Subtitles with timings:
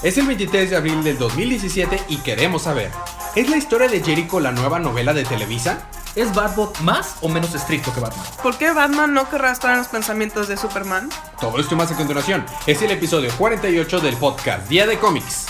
[0.00, 2.92] Es el 23 de abril del 2017 y queremos saber,
[3.34, 5.88] ¿es la historia de Jericho la nueva novela de Televisa?
[6.14, 8.24] ¿Es Batbot más o menos estricto que Batman?
[8.40, 11.10] ¿Por qué Batman no querrá estar en los pensamientos de Superman?
[11.40, 12.46] Todo esto y más a continuación.
[12.68, 15.46] Es el episodio 48 del podcast Día de Cómics.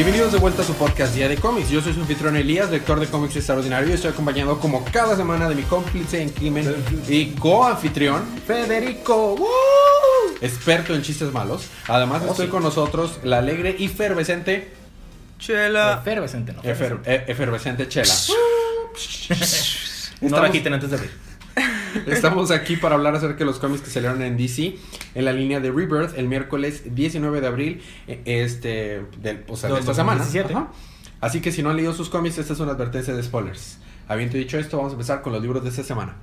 [0.00, 1.68] Bienvenidos de vuelta a su podcast Día de Cómics.
[1.68, 5.46] Yo soy su anfitrión Elías, lector de cómics extraordinario y estoy acompañado como cada semana
[5.46, 6.74] de mi cómplice en crimen
[7.06, 9.36] y co-anfitrión Federico.
[10.40, 11.66] experto en chistes malos.
[11.86, 12.50] Además Oh, estoy sí.
[12.50, 14.72] con nosotros la alegre y efervescente,
[15.38, 15.98] Chela.
[16.00, 16.62] Efervescente, ¿no?
[16.62, 18.14] efer- e- efervescente Chela.
[20.22, 21.29] No Estamos- la quiten antes de abrir.
[22.06, 24.76] Estamos aquí para hablar acerca de los cómics que salieron en DC
[25.14, 29.70] en la línea de Rebirth el miércoles 19 de abril eh, este del, o sea,
[29.70, 30.18] de esta semana.
[30.18, 30.54] 2017.
[30.54, 30.72] Ajá.
[31.20, 33.78] Así que si no han leído sus cómics, esta es una advertencia de spoilers.
[34.08, 36.16] Habiendo dicho esto, vamos a empezar con los libros de esta semana.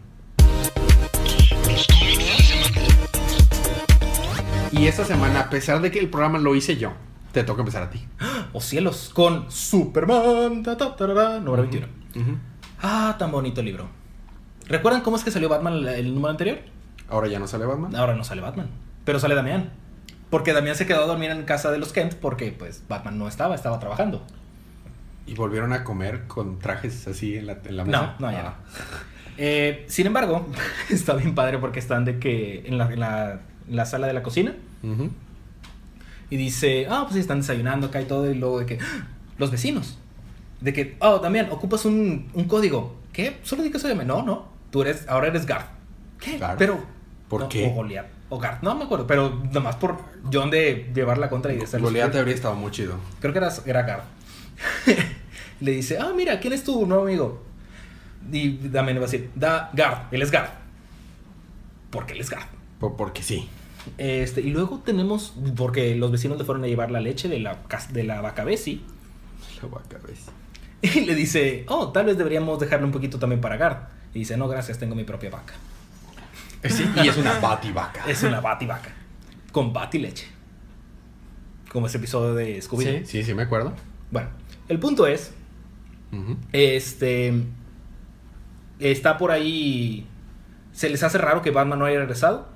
[4.71, 6.93] Y esta semana, a pesar de que el programa lo hice yo,
[7.31, 8.05] te toca empezar a ti.
[8.53, 10.63] O cielos, con Superman.
[10.63, 11.87] ta, ta, tarara, número 21.
[12.81, 13.96] Ah, tan bonito libro.
[14.67, 16.59] ¿Recuerdan cómo es que salió Batman el, el número anterior?
[17.09, 17.95] Ahora ya no sale Batman.
[17.95, 18.69] Ahora no sale Batman,
[19.05, 19.69] pero sale Damián.
[20.29, 23.27] Porque Damián se quedó a dormir en casa de los Kent porque pues Batman no
[23.29, 24.25] estaba, estaba trabajando.
[25.25, 28.15] Y volvieron a comer con trajes así en la, en la No, mesa.
[28.19, 28.43] no, ya Ah.
[28.43, 28.77] no.
[29.37, 30.47] Eh, sin embargo,
[30.89, 34.13] está bien padre porque están de que en la, en la- en la sala de
[34.13, 34.53] la cocina
[36.29, 39.07] y dice, ah, pues están desayunando acá y todo, y luego de que, "Ah,
[39.37, 39.97] los vecinos.
[40.61, 42.97] De que, oh, Damián, ocupas un, un código.
[43.13, 43.37] ¿Qué?
[43.43, 44.07] Solo di que soy Damián.
[44.07, 45.67] No, no, tú eres, ahora eres Garth.
[46.19, 46.37] ¿Qué?
[46.37, 46.57] Garth.
[46.57, 46.79] Pero...
[47.27, 47.67] ¿Por no, qué?
[47.67, 48.07] O Goliath.
[48.29, 49.97] O Garth, no me acuerdo, pero nomás por
[50.31, 51.81] John de llevar la contra y de ser...
[51.81, 52.95] Goliath habría estado muy chido.
[53.19, 54.05] Creo que era, era Garth.
[55.59, 57.43] le dice, ah, mira, ¿quién es tu nuevo amigo?
[58.31, 60.51] Y Damián le va a decir, da Garth, él es Garth.
[61.89, 62.47] Porque él es Garth.
[62.79, 63.49] Po- porque sí.
[63.97, 67.59] Este, y luego tenemos, porque los vecinos le fueron a llevar la leche de la,
[67.91, 68.81] de la vaca Bessie.
[69.61, 70.25] La vaca, ¿ves?
[70.95, 73.96] Y le dice, oh, tal vez deberíamos dejarle un poquito también para Garth.
[74.13, 75.53] Y dice, no, gracias, tengo mi propia vaca.
[76.63, 78.03] Sí, y es una bativaca.
[78.07, 78.89] Es una bativaca.
[79.51, 80.27] Con bati leche.
[81.71, 82.85] Como ese episodio de Scooby.
[82.85, 83.73] Sí, sí, sí, me acuerdo.
[84.11, 84.29] Bueno,
[84.67, 85.33] el punto es.
[86.51, 87.33] Este.
[88.79, 90.07] Está por ahí.
[90.71, 92.49] Se les hace raro que Batman no haya regresado.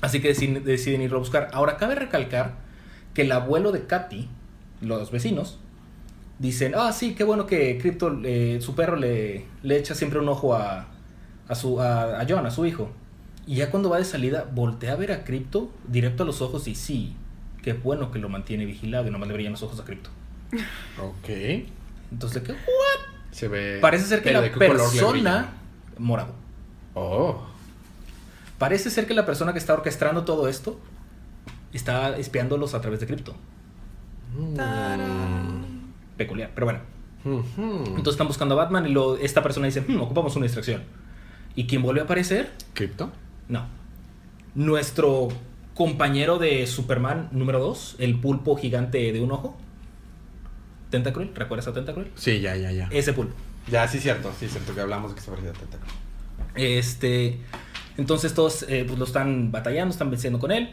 [0.00, 1.48] Así que deciden, deciden irlo a buscar.
[1.52, 2.54] Ahora, cabe recalcar
[3.14, 4.28] que el abuelo de Katy,
[4.80, 5.58] los vecinos,
[6.40, 10.28] dicen: Ah, sí, qué bueno que Crypto, eh, su perro, le, le echa siempre un
[10.28, 10.88] ojo a,
[11.48, 12.90] a, su, a, a John, a su hijo.
[13.46, 16.66] Y ya cuando va de salida, voltea a ver a Crypto directo a los ojos
[16.66, 17.14] y sí,
[17.62, 20.10] qué bueno que lo mantiene vigilado y nomás le brillan los ojos a Crypto.
[21.00, 21.28] Ok.
[22.10, 22.54] Entonces, ¿qué?
[23.30, 23.78] Se ve.
[23.80, 25.52] Parece ser que ¿Pero la qué persona.
[25.98, 26.34] Morado.
[26.94, 27.46] Oh.
[28.58, 30.78] Parece ser que la persona que está orquestando todo esto
[31.72, 33.34] está espiándolos a través de cripto.
[34.56, 35.39] Tarán.
[36.20, 36.80] Peculiar, pero bueno.
[37.24, 40.82] Entonces están buscando a Batman y lo- esta persona dice, "Hmm, ocupamos una distracción.
[41.56, 42.50] ¿Y quién vuelve a aparecer?
[42.74, 43.10] ¿Cripto?
[43.48, 43.66] No.
[44.54, 45.28] Nuestro
[45.74, 49.56] compañero de Superman número 2, el pulpo gigante de un ojo.
[50.90, 52.10] Tentacruel, ¿recuerdas a Tentacruel?
[52.16, 52.88] Sí, ya, ya, ya.
[52.90, 53.34] Ese pulpo.
[53.70, 54.30] Ya, sí, cierto.
[54.38, 55.92] Sí, cierto que hablamos de que se parecía a Tentáculo.
[56.54, 57.38] Este,
[57.96, 60.70] entonces todos eh, pues, lo están batallando, están venciendo con él.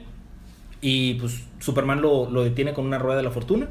[0.81, 3.67] Y pues Superman lo, lo detiene con una rueda de la fortuna.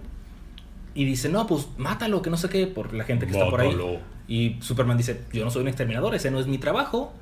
[0.96, 3.60] Y dice, no, pues mátalo, que no sé qué, por la gente que está por
[3.60, 3.76] ahí.
[4.26, 7.12] Y Superman dice, yo no soy un exterminador, ese no es mi trabajo.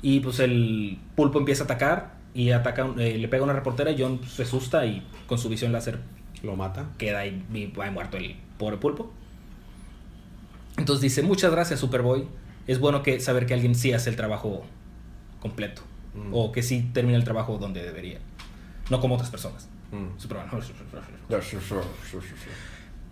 [0.00, 3.90] Y pues el pulpo empieza a atacar y ataca, eh, le pega a una reportera
[3.90, 5.98] y John pues, se asusta y con su visión láser
[6.44, 6.86] Lo mata.
[6.98, 9.12] queda ahí, y va muerto el pobre pulpo.
[10.76, 12.28] Entonces dice, muchas gracias Superboy.
[12.68, 14.62] Es bueno que saber que alguien sí hace el trabajo
[15.40, 15.82] completo.
[16.14, 16.32] Mm.
[16.32, 18.20] O que sí termina el trabajo donde debería.
[18.88, 19.68] No como otras personas.
[19.90, 20.16] Mm.
[20.16, 20.48] Superman.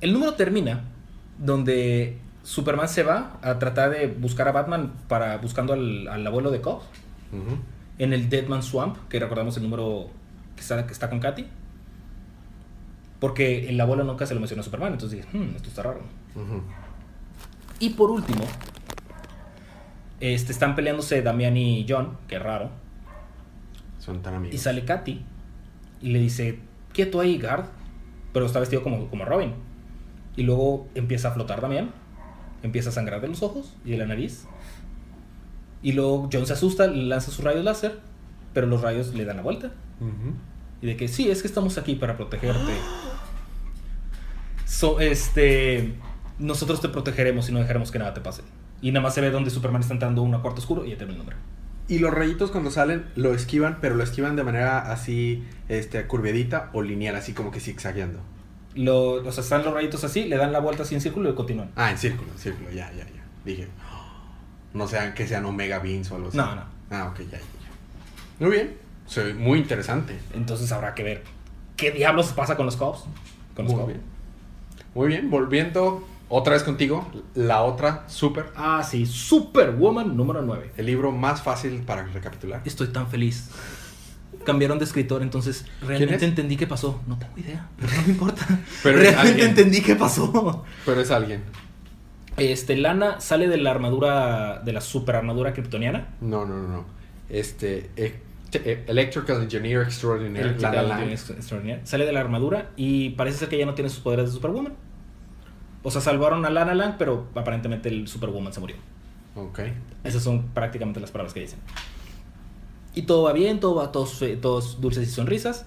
[0.00, 0.85] El número termina
[1.39, 6.50] donde Superman se va a tratar de buscar a Batman para buscando al, al abuelo
[6.50, 6.83] de Cobb
[7.99, 10.09] en el Deadman Swamp, que recordamos el número
[10.56, 11.47] que está, que está con Katy.
[13.21, 16.00] Porque el abuelo nunca se lo mencionó a Superman, entonces dije, "Hmm, esto está raro.
[17.81, 18.45] Y por último,
[20.21, 22.71] este, están peleándose Damián y John, que raro.
[23.99, 24.55] Son tan amigos.
[24.55, 25.23] Y sale Katy
[26.03, 26.61] y le dice,
[26.93, 27.67] quieto ahí, Guard.
[28.33, 29.53] Pero está vestido como, como Robin.
[30.38, 31.90] Y luego empieza a flotar Damián.
[32.62, 34.46] Empieza a sangrar de los ojos y de la nariz.
[35.82, 37.99] Y luego John se asusta, le lanza sus rayos láser.
[38.55, 39.73] Pero los rayos le dan la vuelta.
[40.81, 42.73] Y de que sí, es que estamos aquí para protegerte.
[44.64, 45.94] So, este,
[46.38, 48.43] nosotros te protegeremos y no dejaremos que nada te pase.
[48.82, 50.99] Y nada más se ve donde Superman está entrando a un cuarto oscuro y ya
[50.99, 51.38] termina el número.
[51.88, 56.69] Y los rayitos cuando salen lo esquivan, pero lo esquivan de manera así, este, curvedita
[56.75, 58.20] o lineal, así como que zigzagueando.
[58.75, 61.35] Lo, o sea, están los rayitos así, le dan la vuelta así en círculo y
[61.35, 61.70] continúan.
[61.76, 63.25] Ah, en círculo, en círculo, ya, ya, ya.
[63.44, 63.69] Dije,
[64.75, 66.37] no sean que sean Omega Beans o algo así.
[66.37, 66.62] No, no.
[66.91, 67.41] Ah, ok, ya, ya.
[68.41, 68.76] Muy bien.
[69.06, 70.19] Soy muy interesante.
[70.35, 71.25] Entonces habrá que ver
[71.76, 73.05] qué diablos pasa con los cops.
[73.56, 73.87] Con los Muy Cubs.
[73.94, 74.03] bien.
[74.94, 80.73] Muy bien, volviendo otra vez contigo, la otra, Super, Ah, sí, Superwoman número 9.
[80.76, 82.61] el libro más fácil para recapitular.
[82.64, 83.49] Estoy tan feliz.
[84.44, 87.00] Cambiaron de escritor, entonces realmente entendí qué pasó.
[87.06, 88.46] No tengo idea, pero no me importa.
[88.82, 90.64] Pero realmente entendí qué pasó.
[90.87, 91.43] Pero es alguien.
[92.38, 96.08] Este, Lana sale de la armadura, de la super armadura kryptoniana.
[96.20, 96.85] No, no, no, no.
[97.29, 98.20] Este, eh,
[98.52, 100.40] eh, Electrical Engineer Extraordinary.
[100.40, 100.99] Electrical Lana Lang.
[101.00, 101.81] Engineer Extraordinaire.
[101.87, 104.75] Sale de la armadura y parece ser que ya no tiene sus poderes de Superwoman.
[105.82, 108.76] O sea, salvaron a Lana Lang, pero aparentemente el Superwoman se murió.
[109.35, 109.61] Ok.
[110.05, 111.58] Esas son prácticamente las palabras que dicen.
[112.99, 115.67] Y todo va bien, todo va todos, todos dulces y sonrisas.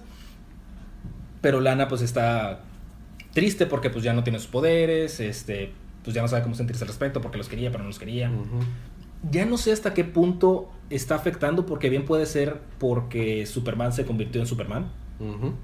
[1.40, 2.60] Pero Lana pues está
[3.32, 5.72] triste porque pues ya no tiene sus poderes, este,
[6.04, 8.30] pues ya no sabe cómo sentirse al respecto porque los quería, pero no los quería.
[8.30, 8.60] Ujú.
[9.30, 14.04] Ya no sé hasta qué punto está afectando porque bien puede ser porque Superman se
[14.04, 14.90] convirtió en Superman.
[15.18, 15.54] Ujú.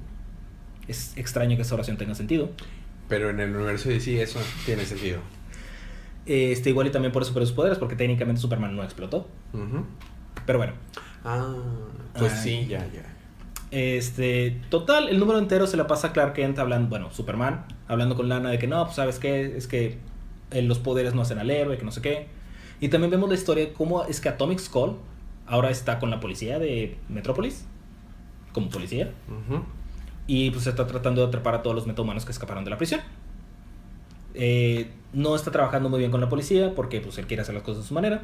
[0.87, 2.49] Es extraño que esa oración tenga sentido.
[3.11, 5.19] Pero en el universo de DC eso tiene sentido.
[6.25, 9.29] Este, igual y también por eso perdió sus poderes porque técnicamente Superman no explotó.
[9.53, 9.85] Ujú.
[10.47, 10.73] Pero bueno,
[11.25, 11.55] Ah,
[12.17, 12.39] pues Ay.
[12.43, 13.03] sí, ya, ya.
[13.71, 18.17] Este, total, el número entero se la pasa a Clark Kent hablando, bueno, Superman, hablando
[18.17, 19.99] con Lana de que no, pues sabes qué, es que
[20.51, 22.29] eh, los poderes no hacen al héroe, que no sé qué.
[22.81, 24.97] Y también vemos la historia de cómo es que Atomic Skull
[25.47, 27.67] ahora está con la policía de Metrópolis,
[28.53, 29.13] como policía,
[30.27, 33.01] y pues está tratando de atrapar a todos los metahumanos que escaparon de la prisión.
[34.35, 37.65] Eh, no está trabajando muy bien con la policía porque pues él quiere hacer las
[37.65, 38.23] cosas de su manera.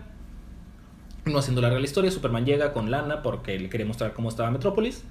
[1.25, 4.51] No haciendo larga la historia, Superman llega con Lana porque le quería mostrar cómo estaba
[4.51, 5.03] Metrópolis.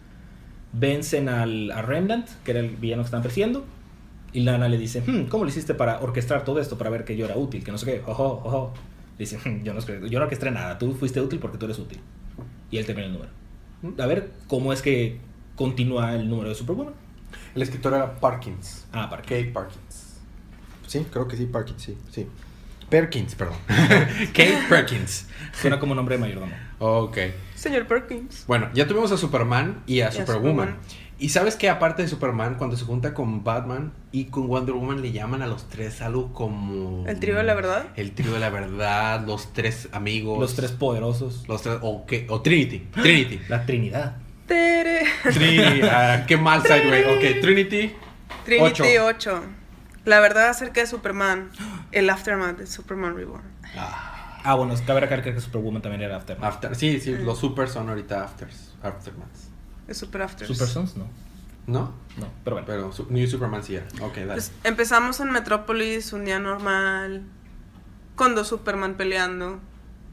[0.72, 3.66] Vencen al, a Remnant, que era el villano que estaban persiguiendo.
[4.32, 6.78] Y Lana le dice, "Hmm, ¿cómo lo hiciste para orquestar todo esto?
[6.78, 8.04] Para ver que yo era útil, que no sé qué.
[8.06, 8.74] Ojo, ojo.
[9.18, 11.80] Le dice, "Hmm, yo no, yo no orquesté nada, tú fuiste útil porque tú eres
[11.80, 12.00] útil.
[12.72, 13.32] Y él termina el número.
[14.04, 15.20] A ver, ¿cómo es que
[15.56, 16.94] continúa el número de Superwoman?
[17.56, 18.88] El escritor era Parkins.
[18.92, 19.38] Ah, qué.
[19.42, 20.20] Kate Parkins.
[20.88, 22.28] Sí, creo que sí, Parkins, sí, sí.
[22.94, 23.56] Perkins, perdón.
[24.34, 25.26] Kate Perkins.
[25.60, 26.54] Suena como nombre de mayordomo.
[26.78, 27.18] Ok.
[27.56, 28.44] Señor Perkins.
[28.46, 30.68] Bueno, ya tuvimos a Superman y a a Superwoman.
[30.68, 30.78] Superman.
[31.18, 35.02] Y sabes que aparte de Superman, cuando se junta con Batman y con Wonder Woman,
[35.02, 37.04] le llaman a los tres algo como...
[37.08, 37.88] El trío de la verdad.
[37.96, 40.40] El trío de la verdad, los tres amigos.
[40.40, 41.46] Los tres poderosos.
[41.48, 42.78] Los tres, o, qué- o Trinity.
[43.02, 43.40] Trinity.
[43.50, 44.18] La Trinidad.
[44.46, 45.02] Tere.
[45.24, 45.82] Trinity.
[45.90, 47.04] ah, qué mal side, güey.
[47.06, 47.92] Ok, Trinity.
[48.46, 49.06] Trinity Ocho.
[49.34, 49.44] 8.
[50.06, 51.50] La verdad acerca de Superman.
[51.92, 53.44] El aftermath de Superman Reborn.
[53.78, 54.10] Ah,
[54.46, 56.38] Ah, bueno, cabe recalcar que Superwoman también era After.
[56.44, 56.76] after.
[56.76, 58.74] Sí, sí, los supers son ahorita afters.
[58.84, 59.48] Aftermaths.
[59.88, 60.50] Es Super Afters.
[60.52, 61.08] Super Sons, no.
[61.66, 61.94] ¿No?
[62.18, 62.68] No, pero bueno.
[62.68, 63.86] Pero su- New Superman sí era.
[64.02, 64.34] Ok, dale.
[64.34, 67.24] Pues, empezamos en Metrópolis, un día normal.
[68.16, 69.62] Con dos Superman peleando.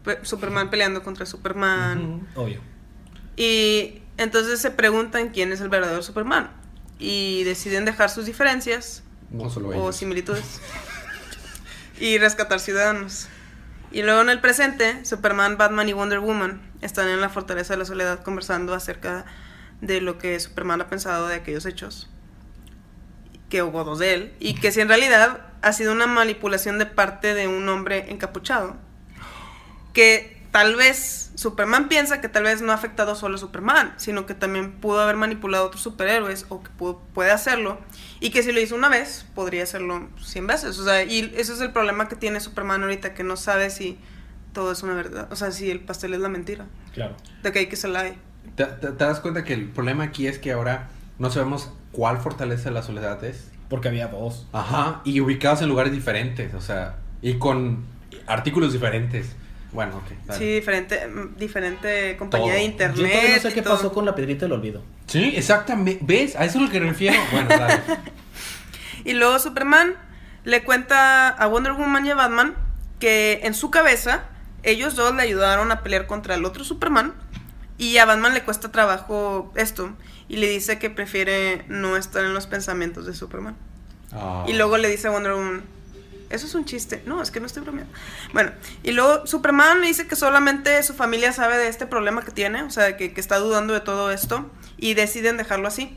[0.05, 2.29] Pe- Superman peleando contra Superman.
[2.37, 2.61] Obvio.
[3.37, 6.51] Y entonces se preguntan quién es el verdadero Superman.
[7.01, 10.61] Y deciden dejar sus diferencias No solo o similitudes.
[12.01, 13.29] y rescatar ciudadanos.
[13.93, 17.79] Y luego en el presente, Superman, Batman y Wonder Woman están en la Fortaleza de
[17.79, 19.25] la Soledad conversando acerca
[19.81, 22.09] de lo que Superman ha pensado de aquellos hechos.
[23.49, 24.35] Que hubo dos de él.
[24.39, 28.77] Y que si en realidad ha sido una manipulación de parte de un hombre encapuchado.
[29.93, 34.27] Que tal vez Superman piensa que tal vez no ha afectado solo a Superman, sino
[34.27, 37.79] que también pudo haber manipulado a otros superhéroes o que pudo- puede hacerlo.
[38.21, 40.79] Y que si lo hizo una vez, podría hacerlo 100 veces.
[40.79, 43.99] O sea, y eso es el problema que tiene Superman ahorita, que no sabe si
[44.53, 45.29] todo es una verdad.
[45.33, 46.67] O sea, si el pastel es la mentira.
[46.93, 47.17] Claro.
[47.43, 48.19] De que hay que se la hay.
[48.57, 50.89] ¿Te, te- te das cuenta que el problema aquí es que ahora
[51.19, 53.51] no sabemos cuál fortaleza de la soledad es?
[53.69, 54.49] Porque había dos.
[54.53, 57.85] Ajá, y ubicados en lugares diferentes, o sea, y con
[58.27, 59.37] artículos diferentes.
[59.73, 60.05] Bueno, ok.
[60.27, 60.39] dale.
[60.39, 62.55] Sí, diferente, mm, diferente compañía Todo.
[62.57, 63.13] de Yo Yo internet.
[63.13, 63.75] todavía no sé qué todo.
[63.77, 64.83] pasó con la piedrita del olvido.
[65.07, 66.01] Sí, exactamente.
[66.05, 66.35] ¿Ves?
[66.37, 67.17] A eso es lo que me refiero.
[67.33, 67.81] Bueno, dale.
[69.05, 69.95] Y luego Superman
[70.45, 72.55] le cuenta a Wonder Woman y a Batman
[72.99, 74.25] que en su cabeza
[74.63, 77.15] ellos dos le ayudaron a pelear contra el otro Superman
[77.79, 79.93] y a Batman le cuesta trabajo esto
[80.29, 83.57] y le dice que prefiere no estar en los pensamientos de Superman.
[84.13, 84.45] Ah.
[84.47, 85.63] Y luego le dice a Wonder Woman,
[86.31, 87.03] eso es un chiste.
[87.07, 87.93] No, es que no estoy bromeando.
[88.33, 92.31] Bueno, y luego Superman le dice que solamente su familia sabe de este problema que
[92.31, 95.97] tiene, o sea, que, que está dudando de todo esto, y deciden dejarlo así.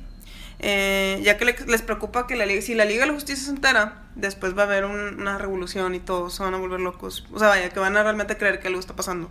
[0.66, 3.44] eh, ya que le- les preocupa que la liga, si la Liga de la Justicia
[3.44, 6.80] se entera, después va a haber un- una revolución y todos se van a volver
[6.80, 7.28] locos.
[7.34, 9.30] O sea, vaya, que van a realmente creer que algo está pasando.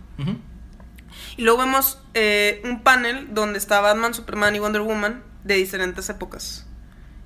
[1.37, 6.07] Y luego vemos eh, un panel donde está Batman, Superman y Wonder Woman de diferentes
[6.09, 6.67] épocas,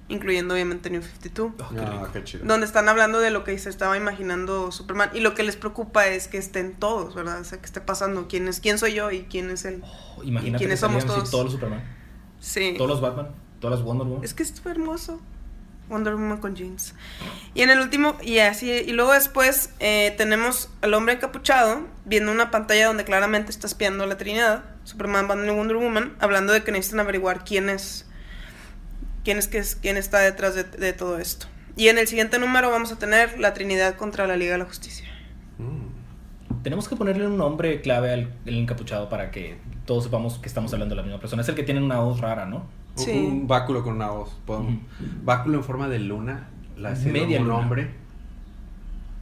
[0.09, 1.51] incluyendo obviamente New 52.
[1.59, 2.45] Oh, qué Ah, qué chido.
[2.45, 5.09] Donde están hablando de lo que se estaba imaginando Superman.
[5.13, 7.41] Y lo que les preocupa es que estén todos, ¿verdad?
[7.41, 8.27] O sea, que esté pasando.
[8.27, 9.81] ¿Quién, es, quién soy yo y quién es él?
[9.83, 11.29] Oh, Imagínate ¿Y quiénes que somos todos?
[11.29, 11.83] todos los Superman,
[12.39, 12.75] Sí.
[12.77, 14.23] todos los Batman, todas las Wonder Woman.
[14.23, 15.19] Es que es hermoso.
[15.89, 16.93] Wonder Woman con jeans.
[17.53, 22.29] Y en el último, y así, y luego después eh, tenemos al hombre encapuchado viendo
[22.31, 26.51] una pantalla donde claramente está espiando a la Trinidad, Superman, Batman y Wonder Woman, hablando
[26.51, 28.05] de que necesitan averiguar quién es,
[29.27, 31.47] quién es que es, quién está detrás de, de todo esto.
[31.75, 34.63] Y en el siguiente número vamos a tener la Trinidad contra la Liga de la
[34.63, 35.05] Justicia.
[35.57, 36.63] Mm.
[36.63, 40.71] Tenemos que ponerle un nombre clave al el encapuchado para que todos sepamos que estamos
[40.71, 41.41] hablando de la misma persona.
[41.41, 42.67] Es el que tiene una voz rara, ¿no?
[42.95, 43.11] Sí.
[43.11, 44.31] Un báculo con una voz.
[44.47, 44.79] Ujú.
[45.25, 46.47] Báculo en forma de luna.
[46.77, 47.89] La Media un nombre.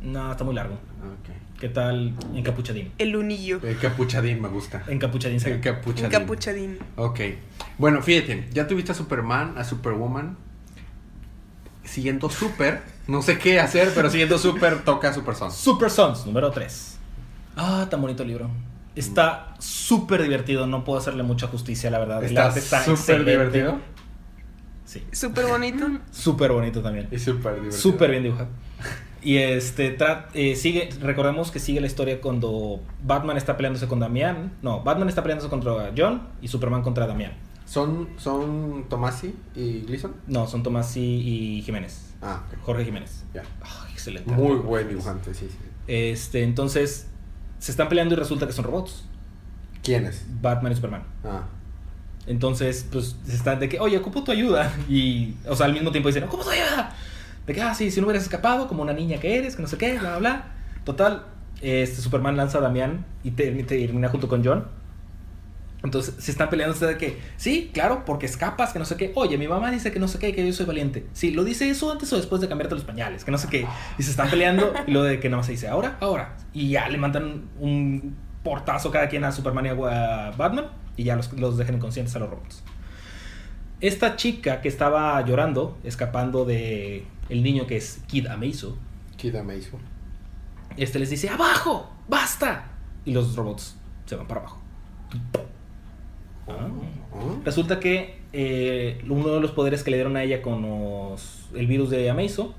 [0.04, 0.76] No, está muy largo.
[0.76, 1.45] Ok.
[1.60, 2.92] ¿Qué tal encapuchadín?
[2.98, 3.60] El unillo.
[3.64, 4.84] Encapuchadín me gusta.
[4.88, 6.06] Encapuchadín se Encapuchadín.
[6.06, 6.80] Encapuchadín.
[6.98, 7.20] Ok.
[7.78, 10.38] Bueno, fíjate, ya tuviste a Superman, a Superwoman.
[11.84, 15.54] Siguiendo Super, no sé qué hacer, pero siguiendo Super toca Super Sons.
[15.54, 16.98] Super Sons, número 3.
[17.56, 18.50] Ah, tan bonito el libro.
[18.96, 22.24] Está súper divertido, no puedo hacerle mucha justicia, la verdad.
[22.24, 23.80] Está está súper divertido.
[24.86, 25.88] Sí, Súper bonito.
[26.12, 27.08] súper bonito también.
[27.12, 27.82] Y súper divertido.
[27.82, 28.50] Súper bien dibujado.
[29.26, 29.98] Y este,
[30.36, 34.54] eh, sigue, recordemos que sigue la historia cuando Batman está peleándose con Damián.
[34.62, 37.32] No, Batman está peleándose contra John y Superman contra Damián.
[37.66, 40.14] ¿Son, son Tomasi y Gleason?
[40.28, 42.14] No, son Tomás y, Jiménez.
[42.22, 42.44] Ah.
[42.62, 43.24] Jorge Jiménez.
[43.34, 43.42] Ya.
[43.92, 44.32] Excelente.
[44.32, 45.58] Muy buen dibujante, sí, sí.
[45.88, 47.08] Este, entonces,
[47.58, 49.06] se están peleando y resulta que son robots.
[49.82, 50.24] ¿Quién es?
[50.40, 51.04] Batman y Superman.
[51.24, 51.46] Ah.
[52.28, 54.72] Entonces, pues, se están de que, oye, ocupo tu ayuda.
[54.88, 56.96] Y, o sea, al mismo tiempo dicen, ocupo tu ayuda.
[57.48, 59.68] De que, ah, sí, si no hubieras escapado, como una niña que eres, que no
[59.68, 60.46] sé qué, bla, bla, bla.
[60.84, 61.26] Total,
[61.62, 64.66] este, Superman lanza a Damián y te- y termina junto con John.
[65.84, 69.12] Entonces, se están peleando ustedes de que, sí, claro, porque escapas, que no sé qué.
[69.14, 71.06] Oye, mi mamá dice que no sé qué, que yo soy valiente.
[71.14, 73.68] Sí, lo dice eso antes o después de cambiarte los pañales, que no sé qué.
[74.00, 76.38] Y se están peleando y lo de que más se dice, ahora, ahora.
[76.54, 80.66] Y ya le mandan un portazo cada quien a Superman y a Batman
[80.98, 82.64] y ya los, los dejan inconscientes a los robots.
[83.86, 88.76] Esta chica que estaba llorando, escapando de el niño que es Kid Amazo,
[89.16, 89.78] Kid Amazo.
[90.76, 92.66] este les dice, abajo, basta.
[93.06, 93.76] Y los robots
[94.08, 94.58] se van para abajo.
[96.48, 96.68] Ah.
[97.14, 97.40] Oh.
[97.46, 101.68] Resulta que eh, uno de los poderes que le dieron a ella con los- el
[101.68, 102.56] virus de Amazo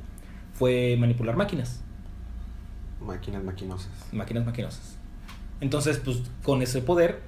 [0.55, 1.81] fue manipular máquinas,
[3.01, 3.91] Máquinas maquinosas.
[4.13, 4.97] máquinas maquinosas.
[5.61, 7.21] Entonces, pues con ese poder,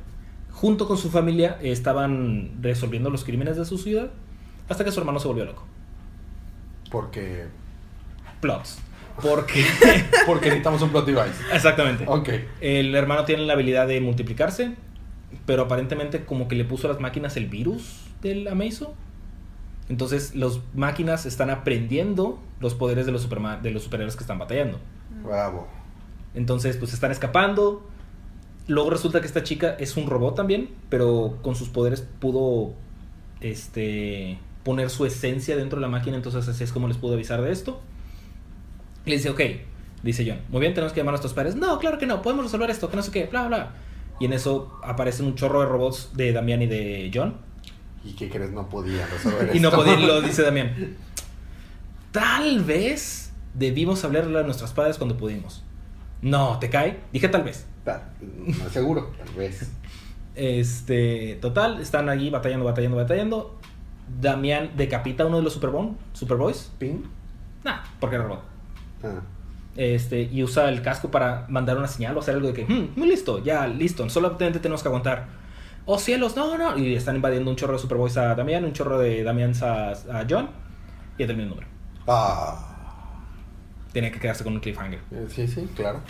[0.53, 4.11] junto con su familia, eh, estaban resolviendo los crímenes de su ciudad
[4.69, 5.65] hasta que su hermano se volvió loco.
[6.91, 7.47] Porque.
[8.41, 8.79] Plots.
[9.21, 9.65] Porque...
[10.27, 11.43] Porque necesitamos un plot device.
[11.53, 12.05] Exactamente.
[12.07, 12.29] Ok.
[12.61, 14.75] El hermano tiene la habilidad de multiplicarse,
[15.45, 18.95] pero aparentemente como que le puso a las máquinas el virus del Amazo.
[19.89, 24.39] Entonces las máquinas están aprendiendo los poderes de los, superma- de los superhéroes que están
[24.39, 24.79] batallando.
[25.25, 25.67] Bravo.
[26.35, 27.89] Entonces pues están escapando.
[28.69, 32.75] Luego resulta que esta chica es un robot también, pero con sus poderes pudo
[33.41, 37.41] este, poner su esencia dentro de la máquina, entonces así es como les pudo avisar
[37.41, 37.81] de esto.
[39.07, 39.41] Y le dice, ok,
[40.03, 41.57] dice John, muy bien, tenemos que llamar a nuestros padres.
[41.57, 43.75] No, claro que no, podemos resolver esto, que no sé qué, bla, bla.
[44.21, 47.37] Y en eso aparecen un chorro de robots de Damián y de John.
[48.05, 48.51] ¿Y qué crees?
[48.51, 49.81] No podía resolver Y no esto.
[49.81, 50.97] podía, lo dice Damián.
[52.13, 55.63] Tal vez debimos hablarle a nuestros padres cuando pudimos.
[56.21, 57.01] No, ¿te cae?
[57.13, 57.67] Dije tal vez.
[58.71, 59.71] Seguro, tal vez.
[60.35, 63.59] Este, total, están allí batallando, batallando, batallando.
[64.21, 66.71] Damián decapita a uno de los Superbon, Superboys.
[66.79, 67.03] ¿Ping?
[67.65, 68.43] Nah, porque era robot.
[69.03, 69.21] Ah.
[69.77, 72.89] Este, y usa el casco para mandar una señal o hacer algo de que, "Hmm,
[72.97, 75.27] muy listo, ya listo, solamente tenemos que aguantar.
[75.85, 76.77] Oh cielos, no, no.
[76.79, 80.27] Y están invadiendo un chorro de Superboys a Damián, un chorro de Damián a, a
[80.29, 80.51] John.
[81.17, 81.67] Y ya termina el número.
[82.07, 82.65] Ah.
[83.93, 85.01] Tiene que quedarse con un cliffhanger.
[85.11, 86.01] Eh, Sí, sí, claro.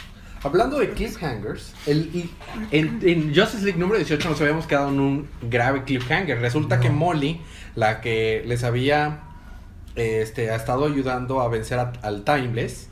[0.43, 2.31] Hablando de cliffhangers, el,
[2.71, 6.41] en, en Justice League número 18 nos habíamos quedado en un grave cliffhanger.
[6.41, 7.41] Resulta que Molly,
[7.75, 9.21] la que les había
[9.97, 12.89] este, ha estado ayudando a vencer a- al Timeless,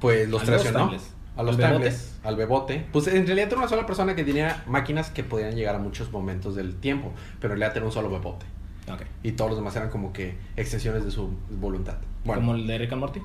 [0.00, 0.90] pues los ¿A los traicionó.
[1.36, 1.74] A los ¿Al Bebote?
[1.78, 2.86] Timeless, al Bebote.
[2.92, 6.10] Pues en realidad era una sola persona que tenía máquinas que podían llegar a muchos
[6.12, 8.44] momentos del tiempo, pero en realidad tenía un solo Bebote.
[8.92, 9.02] Ok.
[9.22, 11.96] Y todos los demás eran como que extensiones de su voluntad.
[12.24, 13.20] Bueno, Como el de Rick and Morty.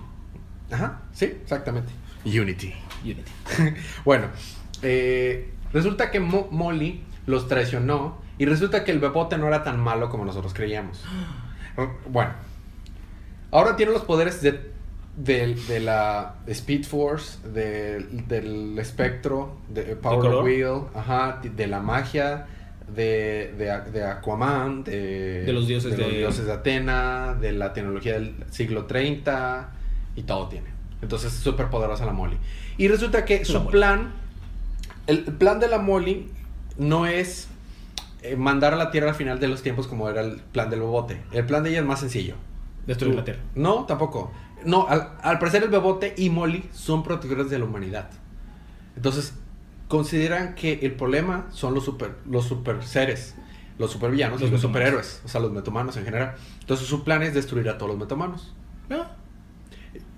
[0.72, 1.92] ajá, sí, exactamente.
[2.26, 2.74] Unity.
[3.04, 3.32] Unity.
[4.06, 4.28] Bueno,
[4.82, 9.80] eh, resulta que Mo- Molly los traicionó y resulta que el bebote no era tan
[9.80, 11.04] malo como nosotros creíamos.
[12.10, 12.32] Bueno.
[13.52, 14.72] Ahora tiene los poderes de,
[15.18, 22.48] de, de la Speed Force, de- del espectro, de Power Will, ajá, de la magia,
[22.88, 27.74] de, de, de Aquaman, de, De los dioses los de- dioses de Atena, de la
[27.74, 29.70] tecnología del siglo 30
[30.16, 30.71] y todo tiene.
[31.02, 32.38] Entonces es súper poderosa la Molly.
[32.78, 33.72] Y resulta que su Molly.
[33.72, 34.14] plan,
[35.08, 36.30] el plan de la Molly
[36.78, 37.48] no es
[38.22, 40.82] eh, mandar a la Tierra al final de los tiempos como era el plan del
[40.82, 41.22] bobote.
[41.32, 42.36] El plan de ella es más sencillo.
[42.86, 43.40] Destruir la Tierra.
[43.56, 44.32] No, tampoco.
[44.64, 48.10] No, al, al parecer el bebote y Molly son protectores de la humanidad.
[48.96, 49.34] Entonces,
[49.88, 53.36] consideran que el problema son los super, los super seres,
[53.78, 56.36] los supervillanos Los los superhéroes, o sea, los metahumanos en general.
[56.60, 58.54] Entonces, su plan es destruir a todos los metahumanos.
[58.90, 59.06] No.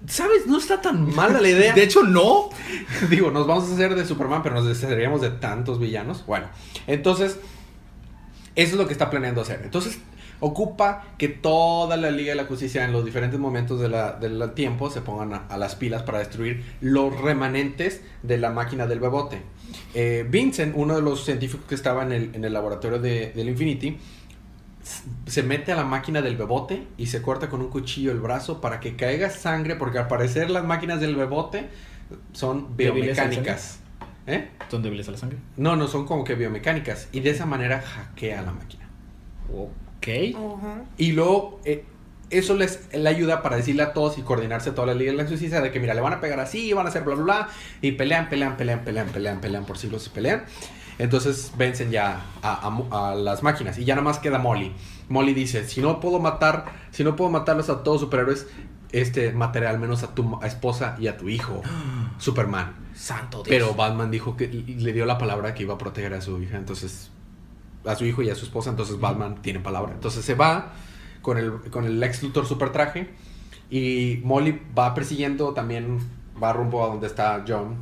[0.08, 0.48] ¿Sabes?
[0.48, 1.74] No está tan mala la idea.
[1.76, 2.50] De hecho, no.
[3.10, 6.26] Digo, nos vamos a hacer de Superman, pero nos deshaceríamos de tantos villanos.
[6.26, 6.48] Bueno,
[6.88, 7.40] entonces,
[8.56, 9.62] eso es lo que está planeando hacer.
[9.64, 10.00] Entonces,
[10.40, 15.02] ocupa que toda la Liga de la Justicia en los diferentes momentos del tiempo se
[15.02, 19.42] pongan a, las pilas para destruir los remanentes de la máquina del bebote.
[19.94, 23.98] Eh, Vincent, uno de los científicos que estaba en el, laboratorio de, del Infinity,
[25.26, 28.62] se mete a la máquina del bebote y se corta con un cuchillo el brazo
[28.62, 31.70] para que caiga sangre, porque al parecer las máquinas del bebote
[32.34, 33.80] son biomecánicas.
[34.26, 34.50] ¿Eh?
[34.70, 35.38] ¿Son débiles a la sangre?
[35.58, 37.10] No, no son como que biomecánicas.
[37.12, 38.88] Y de esa manera hackea la máquina.
[39.54, 40.08] Ok.
[40.98, 41.86] Y luego eh,
[42.30, 45.18] eso les le ayuda para decirle a todos y coordinarse a toda la Liga de
[45.18, 47.24] la Justicia de que mira, le van a pegar así, van a hacer bla bla
[47.24, 47.50] bla.
[47.82, 50.44] Y pelean, pelean, pelean, pelean, pelean, pelean por siglos y pelean.
[51.00, 53.78] Entonces vencen ya a, a Mo- a las máquinas.
[53.78, 54.72] Y ya nada más queda Molly.
[55.10, 58.48] Molly dice, si no puedo matar, si no puedo matarlos a todos superhéroes,
[58.92, 61.62] este mataré al menos a tu esposa y a tu hijo,
[62.20, 62.76] Superman.
[62.94, 63.48] Santo Dios.
[63.50, 66.58] Pero Batman dijo que le dio la palabra que iba a proteger a su hija,
[66.58, 67.10] entonces
[67.86, 69.94] a su hijo y a su esposa, entonces Batman tiene palabra.
[69.94, 70.74] Entonces se va
[71.24, 73.10] con el con el Lex Luthor super traje
[73.72, 75.98] y Molly va persiguiendo también
[76.42, 77.78] va rumbo a donde está John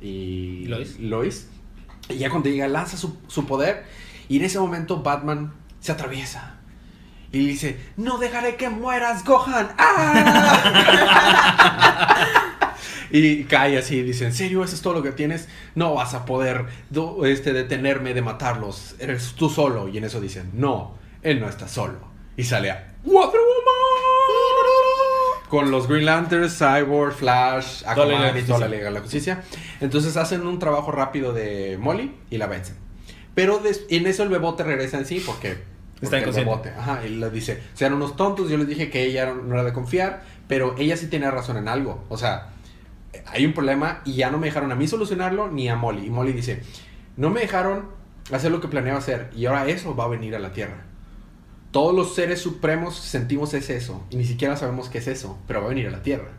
[0.00, 0.98] y Lois.
[0.98, 1.48] Lois.
[2.08, 3.84] Y ya cuando llega lanza su, su poder
[4.28, 6.54] y en ese momento Batman se atraviesa.
[7.32, 9.68] Y dice, no dejaré que mueras, Gohan.
[9.76, 10.94] ¡Ah!
[13.10, 15.48] y cae así y dice, ¿en serio eso es todo lo que tienes?
[15.74, 16.66] No vas a poder
[17.24, 18.94] este, detenerme de matarlos.
[18.98, 19.88] Eres tú solo.
[19.88, 21.98] Y en eso dicen, no, él no está solo.
[22.36, 24.77] Y sale a Wonder Woman.
[25.48, 28.68] Con los Green Lanterns, Cyborg, Flash, Aquaman de y toda la.
[28.68, 29.42] Liga de la Justicia.
[29.80, 32.76] Entonces hacen un trabajo rápido de Molly y la vencen.
[33.34, 35.58] Pero des- en eso el bebote regresa en sí porque...
[36.00, 36.50] porque el inconsciente.
[36.50, 39.64] bebote, ajá, y le dice, sean unos tontos, yo les dije que ella no era
[39.64, 42.04] de confiar, pero ella sí tenía razón en algo.
[42.08, 42.48] O sea,
[43.26, 46.06] hay un problema y ya no me dejaron a mí solucionarlo ni a Molly.
[46.06, 46.62] Y Molly dice,
[47.16, 47.86] no me dejaron
[48.32, 50.84] hacer lo que planeaba hacer y ahora eso va a venir a la Tierra.
[51.70, 55.60] Todos los seres supremos sentimos es eso y ni siquiera sabemos qué es eso, pero
[55.60, 56.30] va a venir a la Tierra.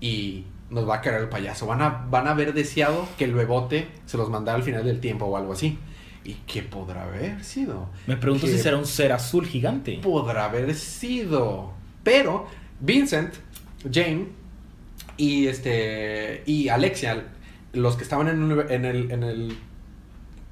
[0.00, 1.66] Y nos va a caer el payaso.
[1.66, 5.00] Van a, van a haber deseado que el bebote se los mandara al final del
[5.00, 5.78] tiempo o algo así.
[6.24, 7.88] ¿Y qué podrá haber sido?
[8.06, 9.98] Me pregunto ¿Qué si será un ser azul gigante.
[10.02, 11.72] podrá haber sido.
[12.02, 12.46] Pero
[12.80, 13.34] Vincent,
[13.92, 14.28] Jane
[15.16, 17.24] y este y Alexia,
[17.72, 19.56] los que estaban en, un- en el, en el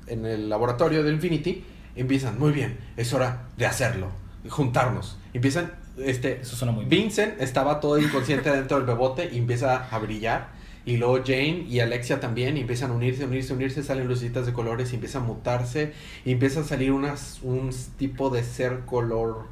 [0.07, 1.65] en el laboratorio de Infinity,
[1.97, 4.09] empiezan, muy bien, es hora de hacerlo,
[4.49, 5.19] juntarnos.
[5.33, 7.03] Empiezan este Eso suena muy bien.
[7.03, 10.49] Vincent estaba todo inconsciente dentro del bebote y empieza a brillar.
[10.87, 14.55] Y luego Jane y Alexia también y empiezan a unirse, unirse, unirse, salen lucecitas de
[14.55, 15.93] colores y empieza a mutarse
[16.25, 19.45] y empieza a salir unas, un tipo de ser color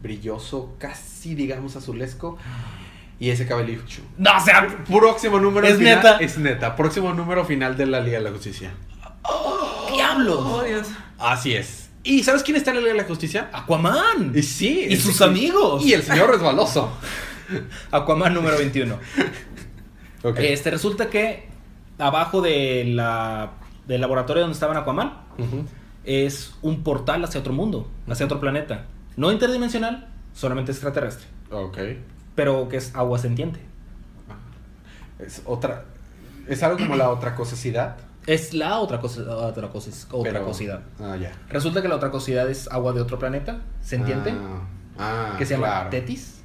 [0.00, 2.38] brilloso, casi digamos azulesco.
[3.18, 4.00] Y ese cabellucho.
[4.16, 6.16] No, o sea, Próximo número ¿Es final- neta?
[6.18, 6.74] Es neta.
[6.76, 8.70] Próximo número final de la Liga de la Justicia.
[9.92, 10.38] diablos.
[10.40, 10.86] Oh, Dios.
[11.20, 11.90] Así es.
[12.02, 13.50] ¿Y sabes quién está en la Liga de la Justicia?
[13.52, 14.32] Aquaman.
[14.34, 14.86] Y sí.
[14.88, 15.84] Y sus amigos.
[15.84, 16.90] Y el señor resbaloso.
[17.90, 18.98] Aquaman número 21.
[20.22, 20.38] Ok.
[20.38, 21.48] Este resulta que
[21.98, 23.52] abajo de la,
[23.86, 25.12] del laboratorio donde estaban Aquaman
[26.04, 28.86] es un portal hacia otro mundo, hacia otro planeta.
[29.16, 31.78] No interdimensional, solamente extraterrestre, Ok.
[32.34, 33.60] pero que es agua sentiente.
[35.18, 35.84] Es otra.
[36.48, 37.96] Es algo como la otra cosidad.
[38.26, 40.82] Es la otra cosa, otra cosa, otra pero- cosidad.
[41.00, 41.32] Ah, ya.
[41.48, 44.30] Resulta que la otra cosidad es agua de otro planeta, sentiente,
[44.98, 45.90] Ah, ah, que se llama claro.
[45.90, 46.36] Tetis.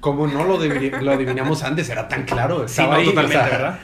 [0.00, 2.60] Como no lo, lo adivinamos antes, era tan claro.
[2.60, 3.78] Sí, Estaba no, ahí, totalmente, o sea, ¿verdad?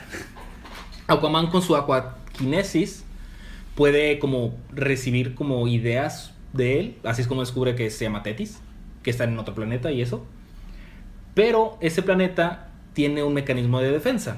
[1.07, 3.03] Aquaman con su aquakinesis
[3.75, 8.59] puede como recibir como ideas de él, así es como descubre que se llama Tetis,
[9.03, 10.25] que está en otro planeta y eso.
[11.33, 14.37] Pero ese planeta tiene un mecanismo de defensa.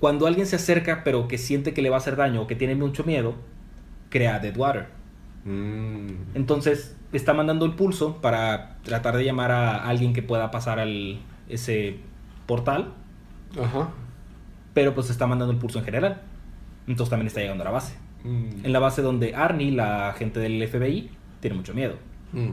[0.00, 2.54] Cuando alguien se acerca pero que siente que le va a hacer daño o que
[2.54, 3.34] tiene mucho miedo,
[4.10, 4.86] crea Deadwater.
[5.44, 6.34] Mm.
[6.34, 11.20] Entonces está mandando el pulso para tratar de llamar a alguien que pueda pasar al
[11.48, 11.96] ese
[12.46, 12.92] portal,
[13.58, 13.90] Ajá.
[14.74, 16.20] pero pues está mandando el pulso en general.
[16.86, 17.96] Entonces también está llegando a la base.
[18.24, 18.64] Mm.
[18.64, 21.94] En la base donde Arnie, la agente del FBI, tiene mucho miedo.
[22.32, 22.50] Mm.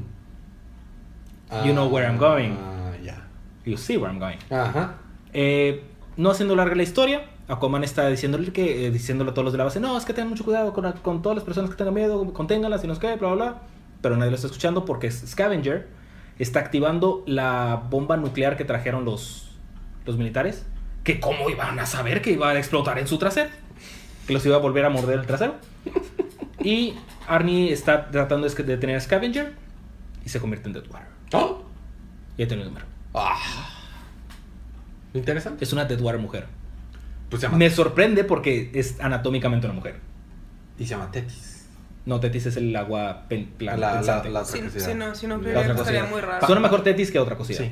[1.66, 2.54] You know where I'm going.
[2.54, 3.28] Ah, ya.
[3.66, 4.38] You see where I'm going.
[4.50, 4.96] Ajá.
[5.34, 5.84] Eh,
[6.18, 9.58] no haciendo larga la historia, Aquaman está diciéndole que, eh, diciéndole a todos los de
[9.60, 11.94] la base, no, es que tengan mucho cuidado con, con todas las personas que tengan
[11.94, 13.62] miedo, conténganlas y no sé qué, bla, bla, bla.
[14.02, 15.88] Pero nadie lo está escuchando porque Scavenger
[16.40, 19.52] está activando la bomba nuclear que trajeron los,
[20.06, 20.66] los militares.
[21.04, 23.50] Que cómo iban a saber que iba a explotar en su trasero.
[24.28, 25.56] Que los iba a volver a morder el trasero.
[26.60, 26.96] Y
[27.28, 29.54] Arnie está tratando de detener a Scavenger
[30.26, 31.08] y se convierte en Deadwater.
[31.34, 31.64] Oh.
[32.38, 32.86] Ya tiene el número.
[33.14, 33.38] Ah.
[35.14, 35.64] Interesante.
[35.64, 36.48] Es una Deadwater mujer.
[37.36, 37.58] Pues se llama.
[37.58, 39.96] Me sorprende porque es anatómicamente una mujer.
[40.78, 41.66] Y se llama Tetis.
[42.06, 44.30] No, Tetis es el agua pen- La, plan- la, otra
[44.96, 46.46] no, si no La muy raro.
[46.46, 47.64] Suena mejor Tetis que otra cosita.
[47.64, 47.72] Sí.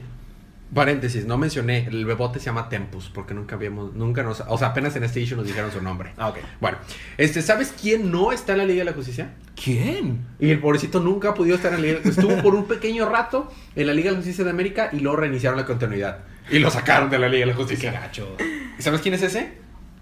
[0.73, 4.69] Paréntesis, no mencioné, el bebote se llama Tempus, porque nunca habíamos, nunca nos, o sea,
[4.69, 6.13] apenas en este issue nos dijeron su nombre.
[6.17, 6.37] Ah, ok.
[6.59, 6.79] Bueno,
[7.19, 9.35] este, ¿sabes quién no está en la Liga de la Justicia?
[9.61, 10.25] ¿Quién?
[10.39, 13.53] Y el pobrecito nunca ha podido estar en la Liga, estuvo por un pequeño rato
[13.75, 16.19] en la Liga de la Justicia de América y luego reiniciaron la continuidad.
[16.49, 17.91] Y lo sacaron de la Liga de la Qué Justicia.
[17.91, 18.35] gacho.
[18.77, 19.53] ¿Y ¿Sabes quién es ese?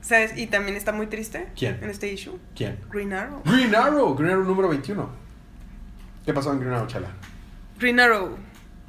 [0.02, 0.36] ¿Sabes?
[0.38, 1.48] Y también está muy triste.
[1.56, 1.78] ¿Quién?
[1.82, 2.40] En este issue.
[2.56, 2.80] ¿Quién?
[2.92, 3.42] Green Arrow.
[3.46, 5.10] Green Arrow, Green Arrow número 21.
[6.26, 7.10] ¿Qué pasó en Green Arrow, chala?
[7.80, 8.38] Green Arrow.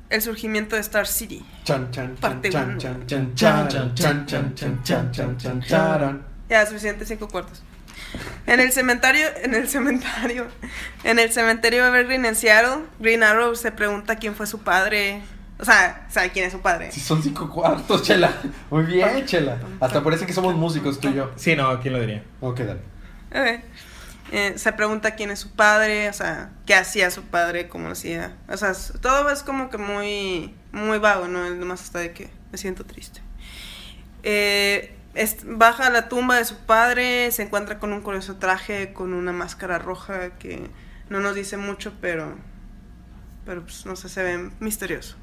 [0.08, 1.44] El surgimiento de Star City.
[1.64, 2.78] Chan, chan, chan, Parte chan, uno.
[2.78, 6.22] chan, chan, chan, chan, chan, chan, chan, chan, chan, chan, charan.
[6.50, 7.62] Ya, suficiente cinco cuartos.
[8.46, 10.46] En el cementerio, en el cementerio,
[11.04, 15.22] en el cementerio Evergreen en Seattle, Green Arrow se pregunta quién fue su padre.
[15.62, 16.90] O sea, sabe quién es su padre.
[16.90, 18.32] Si son cinco cuartos, chela.
[18.68, 19.58] Muy bien, chela.
[19.80, 21.30] Hasta parece que somos músicos tú y yo.
[21.36, 22.24] Sí, no, ¿quién lo diría?
[22.40, 22.80] Ok, dale.
[23.30, 23.62] Ok.
[24.32, 27.92] Eh, se pregunta quién es su padre, o sea, qué hacía su padre, cómo lo
[27.92, 28.36] hacía.
[28.48, 31.46] O sea, todo es como que muy, muy vago, ¿no?
[31.46, 33.20] Él nomás está de que me siento triste.
[34.22, 38.92] Eh, es- baja a la tumba de su padre, se encuentra con un curioso traje,
[38.92, 40.70] con una máscara roja que
[41.08, 42.34] no nos dice mucho, pero,
[43.44, 45.16] pero pues, no sé, se ve misterioso.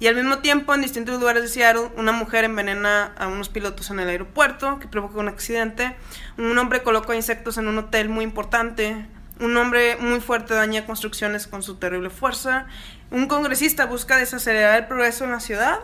[0.00, 3.90] Y al mismo tiempo, en distintos lugares de Seattle, una mujer envenena a unos pilotos
[3.90, 5.94] en el aeropuerto, que provoca un accidente.
[6.36, 9.06] Un hombre coloca insectos en un hotel muy importante.
[9.40, 12.66] Un hombre muy fuerte daña construcciones con su terrible fuerza.
[13.10, 15.78] Un congresista busca desacelerar el progreso en la ciudad.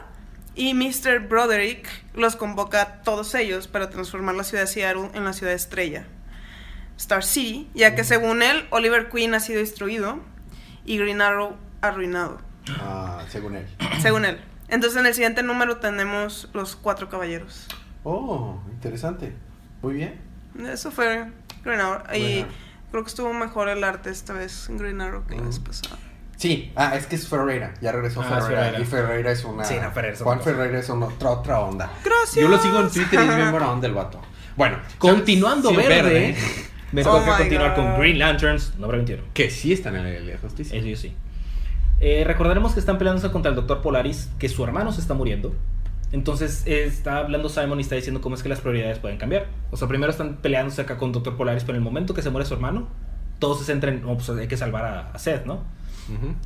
[0.54, 1.20] Y Mr.
[1.28, 5.54] Broderick los convoca a todos ellos para transformar la ciudad de Seattle en la ciudad
[5.54, 6.06] estrella.
[6.96, 10.18] Star City, ya que según él, Oliver Queen ha sido destruido
[10.84, 12.49] y Green Arrow arruinado.
[12.80, 13.66] Ah, según él.
[14.00, 14.40] Según él.
[14.68, 17.66] Entonces en el siguiente número tenemos los cuatro caballeros.
[18.04, 19.32] Oh, interesante.
[19.82, 20.20] Muy bien.
[20.66, 21.30] Eso fue
[21.64, 22.02] Green Arrow.
[22.14, 22.44] Y
[22.90, 25.64] creo que estuvo mejor el arte esta vez en Green Arrow que la vez Ujú.
[25.66, 25.96] pasada.
[26.36, 27.74] Sí, ah, es que es Ferreira.
[27.82, 28.46] Ya regresó Ah, Ferreira.
[28.62, 28.80] Ferreira.
[28.80, 29.64] Y Ferreira es una.
[29.64, 30.50] Sí, no, Ferreira es Juan cosa.
[30.50, 31.90] Ferreira es una, otra, otra onda.
[32.02, 32.36] Gracias.
[32.36, 34.22] Yo lo sigo en Twitter y es bien buena onda el vato.
[34.56, 36.36] Bueno, Continuando sí, verde,
[36.92, 37.76] me Oh toca continuar God.
[37.76, 39.22] con Green Lanterns, número 21.
[39.34, 40.78] Que sí están en la Liga de Justicia.
[40.78, 41.14] Eso sí.
[42.00, 45.54] Eh, recordaremos que están peleándose contra el Doctor Polaris, que su hermano se está muriendo.
[46.12, 49.46] Entonces está hablando Simon y está diciendo cómo es que las prioridades pueden cambiar.
[49.70, 52.30] O sea, primero están peleándose acá con Doctor Polaris, pero en el momento que se
[52.30, 52.88] muere su hermano,
[53.38, 55.60] todos se centran en, oh, pues hay que salvar a, a Seth, ¿no?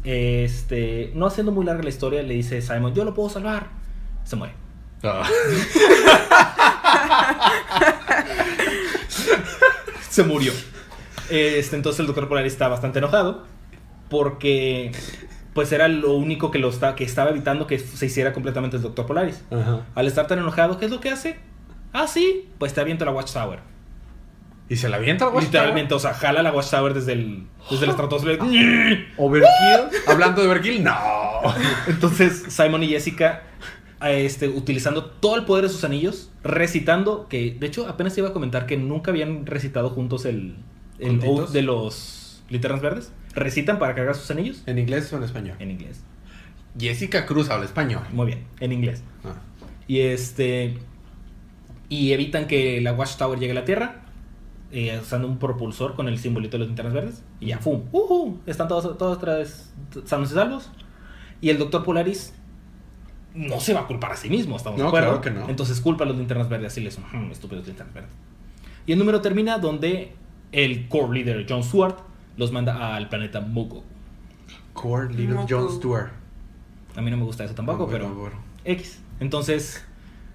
[0.03, 3.69] Este, no haciendo muy larga la historia, le dice Simon, yo lo puedo salvar.
[4.25, 4.53] Se muere.
[5.03, 5.27] Ah.
[10.11, 10.53] se murió.
[11.31, 13.45] Este, entonces el doctor Polaris está bastante enojado
[14.11, 14.93] porque
[15.55, 18.83] pues era lo único que, lo está, que estaba evitando que se hiciera completamente el
[18.83, 19.45] doctor Polaris.
[19.51, 19.87] Ajá.
[19.95, 21.39] Al estar tan enojado, ¿qué es lo que hace?
[21.93, 23.61] Ah, sí, pues te avienta la Watchtower.
[24.69, 25.53] ¿Y se la avienta la Watchtower?
[25.53, 28.45] Literalmente, o sea, jala la Watchtower desde el, desde la estratosfera.
[29.17, 30.01] ¿Overkill?
[30.09, 30.97] Hablando de Overkill, no.
[31.87, 33.45] Entonces, Simon y Jessica,
[34.01, 38.31] este, utilizando todo el poder de sus anillos, recitando, que de hecho apenas te iba
[38.31, 40.57] a comentar que nunca habían recitado juntos el,
[40.99, 43.13] el oath de los linternas verdes.
[43.35, 45.57] Recitan para cargar sus anillos ¿En inglés o en español?
[45.59, 46.03] en inglés.
[46.79, 48.03] Jessica Cruz habla español.
[48.13, 49.03] Muy bien, en inglés.
[49.25, 49.35] Ah.
[49.87, 50.79] Y este.
[51.89, 54.01] Y evitan que la Watchtower llegue a la Tierra.
[54.73, 57.23] eh, usando un propulsor con el simbolito de los linternas verdes.
[57.39, 57.83] Y ya, ¡fum!
[57.93, 58.41] ¡Ujú!
[58.47, 59.73] Están todos, todos otra vez
[60.05, 60.69] sanos y salvos.
[61.41, 62.35] Y el Doctor Polaris
[63.35, 65.21] no se va a culpar a sí mismo, ¿estamos No, de acuerdo?
[65.21, 65.49] claro que no.
[65.49, 68.11] Entonces culpa a los linternas verdes y les "Ujú, estúpidos linternas verdes.
[68.87, 70.13] Y el número termina donde
[70.51, 71.97] el core leader John Stewart
[72.37, 73.85] los manda al planeta Mugo.
[74.73, 75.47] Core Little.
[75.49, 76.11] John Stewart.
[76.97, 78.09] A mí no me gusta eso tampoco, pero.
[78.15, 78.37] bueno.
[78.65, 79.01] X.
[79.21, 79.85] Entonces,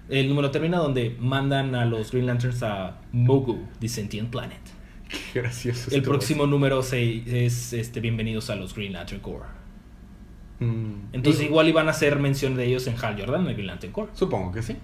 [0.08, 4.58] el número termina donde mandan a los Green Lanterns a Mogu, the Sentient Planet.
[5.32, 5.90] Qué gracioso.
[5.94, 9.46] El próximo número 6 es este, Bienvenidos a los Green Lantern Corps.
[10.60, 10.92] Mm.
[11.12, 13.66] Entonces Y- igual iban a hacer mención de ellos en Hal Jordan, en el Green
[13.66, 14.10] Lantern Corps.
[14.16, 14.76] Supongo que sí.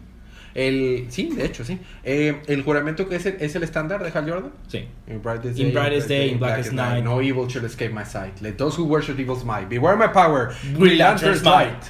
[0.57, 1.79] El, sí, de hecho, sí.
[2.03, 4.53] Eh, el juramento que es el, es el estándar de Hal Jordan.
[4.69, 4.88] Sí.
[5.07, 7.05] In brightest In brightest day, in blackest night.
[7.05, 8.40] No evil shall escape my sight.
[8.40, 9.69] Let those who worship evil's might.
[9.69, 10.55] Beware my power.
[10.79, 11.85] Lantern's light.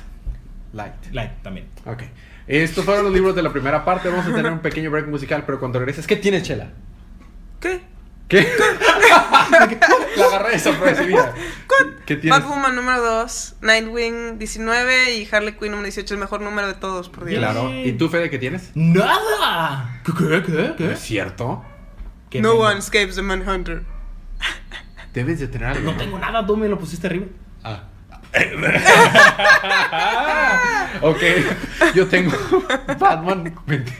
[0.72, 0.94] Light.
[1.12, 1.66] Light también.
[1.84, 2.02] Ok.
[2.48, 4.08] Estos fueron los libros de la primera parte.
[4.08, 6.70] Vamos a tener un pequeño break musical, pero cuando regreses, ¿qué tienes, Chela?
[7.60, 7.80] ¿Qué?
[8.28, 8.44] ¿Qué?
[10.16, 11.04] la agarré de sorpresa.
[12.06, 12.40] ¿Qué tienes?
[12.40, 17.08] Batwoman número 2, Nightwing 19 y Harley Quinn número 18, el mejor número de todos,
[17.08, 17.38] por Dios.
[17.38, 17.72] Claro.
[17.72, 18.72] ¿Y tú, Fede, qué tienes?
[18.74, 20.00] ¡Nada!
[20.04, 20.52] ¿Qué, qué, qué?
[20.52, 20.92] ¿No qué?
[20.92, 21.64] es cierto?
[22.30, 22.64] ¿Qué No tengo?
[22.64, 23.82] one escapes the Manhunter.
[25.12, 25.92] Debes de tener algo.
[25.92, 27.26] No tengo nada, tú me lo pusiste arriba.
[27.64, 27.84] Ah.
[31.00, 31.22] ok,
[31.94, 32.32] yo tengo
[32.98, 33.92] Batman 20,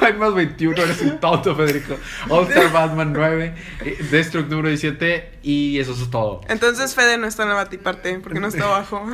[0.00, 1.96] Batman 21, eres un tonto, Federico.
[2.28, 6.40] All Star Batman 9, eh, Destruct número 17 y eso es todo.
[6.48, 9.06] Entonces Fede no está en la batiparte porque no está abajo.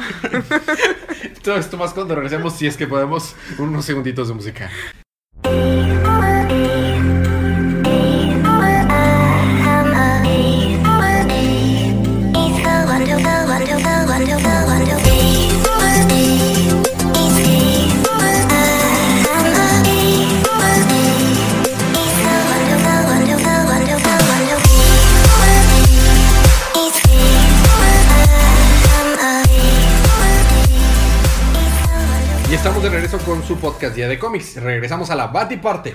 [1.43, 4.71] Todo esto más cuando regresemos, si es que podemos, unos segunditos de música.
[32.67, 34.61] Estamos de regreso con su podcast Día de Cómics.
[34.61, 35.95] Regresamos a la Batiparte.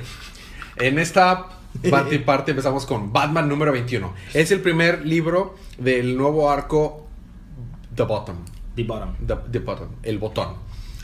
[0.77, 4.13] En esta Batiparte empezamos con Batman número 21.
[4.33, 7.07] Es el primer libro del nuevo arco
[7.93, 8.37] The Bottom.
[8.77, 9.15] The bottom.
[9.27, 10.53] The, the button, el botón.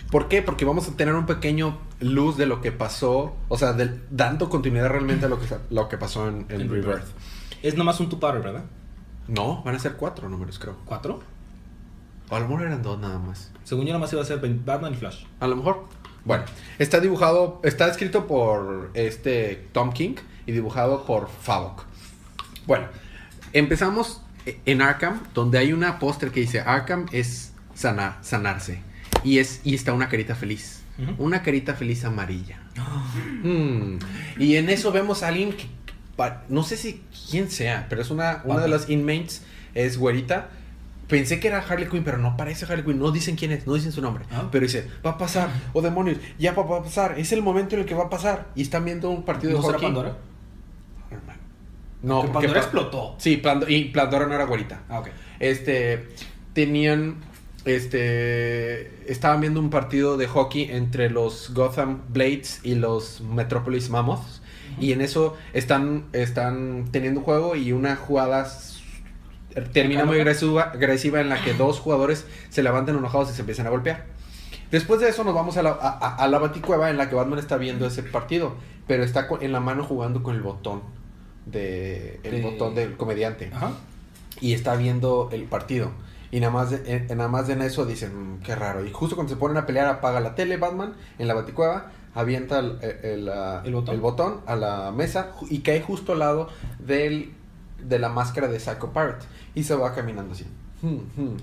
[0.10, 0.41] ¿Por qué?
[0.41, 3.75] Porque vamos a tener un pequeño luz de lo que pasó, o sea,
[4.10, 6.86] dando continuidad realmente a lo que, lo que pasó en, Rebirth.
[6.86, 7.08] Rebirth.
[7.62, 8.63] Es nomás un two-parter, ¿verdad?
[9.27, 10.77] No, van a ser cuatro números, creo.
[10.86, 11.19] ¿Cuatro?
[12.30, 13.52] O a lo mejor eran dos nada más.
[13.63, 15.24] Según yo nomás iba a ser Batman y Flash.
[15.40, 15.86] A lo mejor.
[16.26, 16.44] Bueno,
[16.78, 21.84] está dibujado, está escrito por este Tom King y dibujado por Favok.
[22.66, 22.88] Bueno,
[23.54, 24.22] empezamos
[24.66, 28.82] en Arkham, donde hay una póster que dice Arkham es sanar, sanarse.
[29.24, 30.82] Y, es, y está una carita feliz.
[31.18, 32.60] Una carita feliz amarilla.
[33.44, 34.00] Mm.
[34.40, 35.68] Y en eso vemos a alguien que,
[36.50, 39.44] no sé si quién sea, pero es una, una de las inmates,
[39.76, 40.50] es güerita.
[41.08, 43.00] Pensé que era Harley Quinn, pero no parece Harley Quinn.
[43.00, 44.26] No dicen quién es, no dicen su nombre.
[44.32, 44.50] Ah.
[44.52, 47.17] Pero dice, va a pasar, oh demonios, ya va va a pasar.
[47.17, 48.48] Es el momento en el que va a pasar.
[48.56, 49.82] Y están viendo un partido ¿No de hockey.
[49.88, 50.17] Pandora?
[52.04, 53.15] No, Que porque Pandora Pa- explotó.
[53.17, 54.82] Sí, Pando- y Pandora no era güerita.
[54.89, 55.08] Ah, ok.
[55.39, 56.08] Este,
[56.54, 57.15] tenían,
[57.65, 64.41] este, estaban viendo un partido de hockey entre los Gotham Blades y los Metropolis Mammoths.
[64.80, 68.48] Y en eso están, están teniendo un juego y una jugada
[69.74, 73.67] termina muy agresiva, agresiva en la que dos jugadores se levantan enojados y se empiezan
[73.67, 74.06] a golpear.
[74.72, 77.58] Después de eso nos vamos a la, a, la baticueva en la que Batman está
[77.58, 80.82] viendo ese partido, pero está en la mano jugando con el botón
[81.46, 83.72] de el De- botón del comediante Ajá.
[84.41, 85.91] y está viendo el partido.
[86.30, 88.86] Y nada más, de, eh, nada más de en eso dicen, "Mm, qué raro.
[88.86, 92.60] Y justo cuando se ponen a pelear, apaga la tele Batman en la baticueva, avienta
[92.60, 94.02] el, el- el, ah, ¿El botón?
[94.02, 97.32] botón a la mesa y cae justo al lado del,
[97.88, 99.26] de la máscara de Psycho Pirate.
[99.56, 100.45] Y se va caminando así.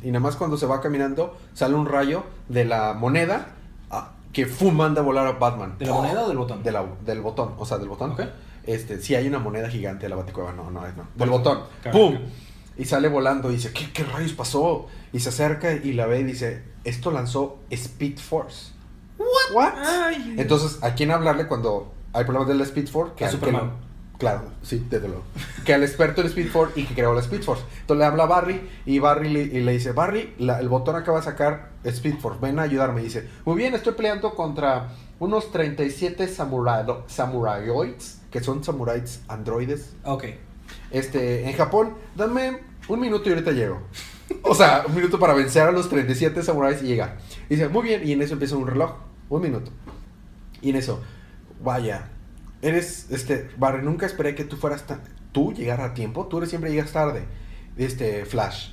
[0.03, 3.49] Y nada más cuando se va caminando, sale un rayo de la moneda
[3.91, 4.75] ah, que ¡fum!
[4.75, 5.77] manda a volar a Batman.
[5.79, 6.63] ¿De la moneda o del botón?
[6.63, 8.13] De la- del botón, o sea, del botón.
[8.13, 8.21] Ok.
[8.65, 11.07] Este, sí hay una moneda gigante de la baticueva, no, no es, no.
[11.17, 11.61] Del botón.
[11.83, 11.99] Claro.
[11.99, 12.19] ¡Pum!
[12.77, 14.87] Y sale volando y dice, ¿qué, ¿qué rayos pasó?
[15.13, 18.73] Y se acerca y la ve y dice, esto lanzó Speed Force.
[19.53, 19.73] ¿What?
[19.77, 20.37] Ay.
[20.39, 23.11] Entonces, ¿a quién hablarle cuando hay problemas del Speed Force?
[23.11, 23.73] A al que Superman.
[24.19, 25.25] Claro, sí, desde luego.
[25.65, 27.63] Que al experto del Speed Force y que creó la Speed Force.
[27.81, 30.97] Entonces le habla a Barry y Barry le, y le dice, Barry, la- el botón
[30.97, 33.01] acaba de sacar Speed Force, ven a ayudarme.
[33.01, 39.95] Y dice, muy bien, estoy peleando contra unos 37 samurai, samuraioids, que son samuráis androides
[40.05, 40.25] Ok.
[40.91, 43.81] este, en Japón, dame un minuto y ahorita llego.
[44.43, 47.19] O sea, un minuto para vencer a los 37 samuráis y llegar.
[47.49, 48.95] Y dice, muy bien, y en eso empieza un reloj,
[49.29, 49.71] un minuto.
[50.61, 51.01] Y en eso,
[51.63, 52.09] vaya,
[52.65, 55.01] eres, este, Barry, nunca esperé que tú fueras tan,
[55.33, 57.25] tú llegar a tiempo, tú eres, siempre llegas tarde.
[57.77, 58.71] Este, Flash.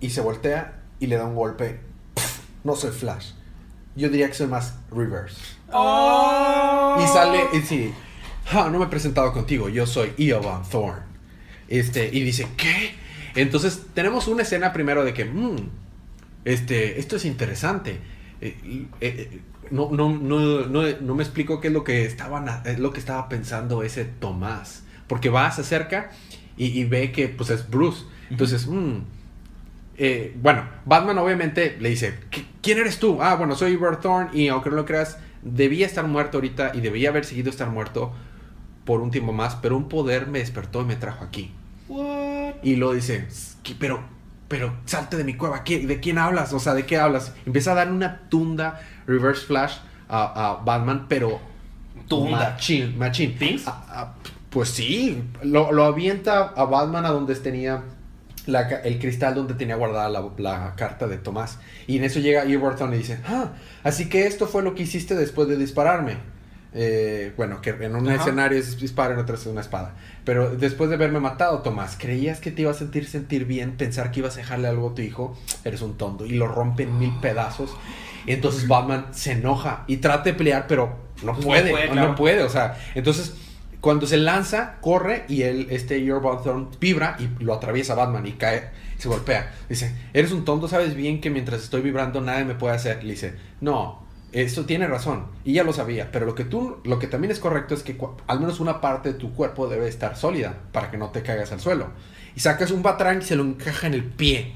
[0.00, 1.80] Y se voltea y le da un golpe.
[2.14, 3.32] Pff, no soy Flash.
[3.96, 5.40] Yo diría que soy más Reverse.
[5.72, 6.96] Oh.
[7.02, 7.92] Y sale, y sí,
[8.52, 11.02] "Ah, no me he presentado contigo, yo soy Eobon Thorne.
[11.68, 12.94] Este, y dice, ¿qué?
[13.36, 15.56] Entonces tenemos una escena primero de que, "Mm,
[16.44, 18.00] este, esto es interesante.
[18.40, 20.08] Eh, eh, eh, no, no,
[20.66, 24.04] no, no me explico qué es lo que estaban, es lo que estaba pensando ese
[24.04, 24.82] Tomás.
[25.06, 26.10] Porque va, se acerca
[26.56, 28.04] y, y ve que pues es Bruce.
[28.30, 28.98] Entonces, mm,
[29.98, 33.22] eh, bueno, Batman obviamente le dice, "¿Qui- ¿quién eres tú?
[33.22, 36.80] Ah, bueno, soy Edward Thorne y aunque no lo creas, debía estar muerto ahorita y
[36.80, 38.12] debía haber seguido estar muerto
[38.84, 41.52] por un tiempo más, pero un poder me despertó y me trajo aquí.
[42.62, 43.26] Y lo dice,
[43.62, 44.00] "¿Qué- pero,
[44.50, 46.52] pero salte de mi cueva, ¿qué- ¿de quién hablas?
[46.52, 47.32] O sea, ¿de qué hablas?
[47.46, 49.76] Empieza a dar una tunda Reverse Flash
[50.08, 51.40] a, a Batman, pero
[52.08, 52.50] Tunda.
[52.50, 53.36] Machín, machín.
[53.66, 54.14] Ah, ah,
[54.50, 57.84] pues sí, lo, lo avienta a Batman a donde tenía
[58.46, 61.58] la el cristal donde tenía guardada la, la carta de Tomás.
[61.86, 63.50] Y en eso llega Eberton y dice, ah,
[63.84, 66.16] así que esto fue lo que hiciste después de dispararme.
[66.72, 68.20] Eh, bueno, que en un Ajá.
[68.22, 69.94] escenario es disparo, en otro es una espada.
[70.24, 73.72] Pero después de haberme matado, Tomás, ¿creías que te iba a sentir sentir bien?
[73.76, 75.36] Pensar que ibas a dejarle algo a tu hijo.
[75.64, 76.26] Eres un tonto.
[76.26, 77.76] Y lo rompe en mil pedazos.
[78.26, 81.70] Y entonces Batman se enoja y trata de pelear, pero no Pues no puede.
[81.70, 83.34] puede, no puede, o sea, entonces
[83.80, 88.32] cuando se lanza, corre y él, este Eobard Thorne vibra y lo atraviesa Batman y
[88.32, 89.50] cae, se golpea.
[89.70, 93.02] Dice, eres un tonto, sabes bien que mientras estoy vibrando nadie me puede hacer.
[93.02, 93.99] Le dice, no,
[94.32, 95.26] esto tiene razón.
[95.44, 97.96] Y ya lo sabía, pero lo que tú, lo que también es correcto es que
[98.26, 101.52] al menos una parte de tu cuerpo debe estar sólida para que no te caigas
[101.52, 101.88] al suelo.
[102.36, 104.54] Y sacas un batrán y se lo encaja en el pie.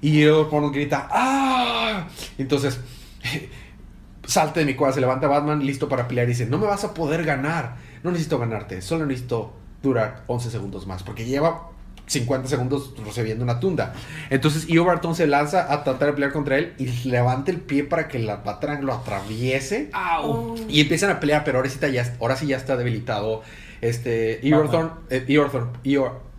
[0.00, 2.08] Y Eobard grita, ¡ah!
[2.38, 2.78] Entonces,
[4.24, 6.84] salta de mi cueva, se levanta Batman listo para pelear y dice, no me vas
[6.84, 7.76] a poder ganar.
[8.04, 11.70] No necesito ganarte, solo necesito durar 11 segundos más, porque lleva
[12.08, 13.94] 50 segundos recibiendo una tunda.
[14.30, 17.84] Entonces Io Barton se lanza a tratar de pelear contra él y levanta el pie
[17.84, 19.90] para que la Batrang lo atraviese.
[19.92, 20.56] ¡Au!
[20.68, 23.42] Y empiezan a pelear, pero ahora sí, está ya, ahora sí ya está debilitado.
[23.80, 24.40] Este.
[24.42, 25.50] Thorne- eh, Eeyore,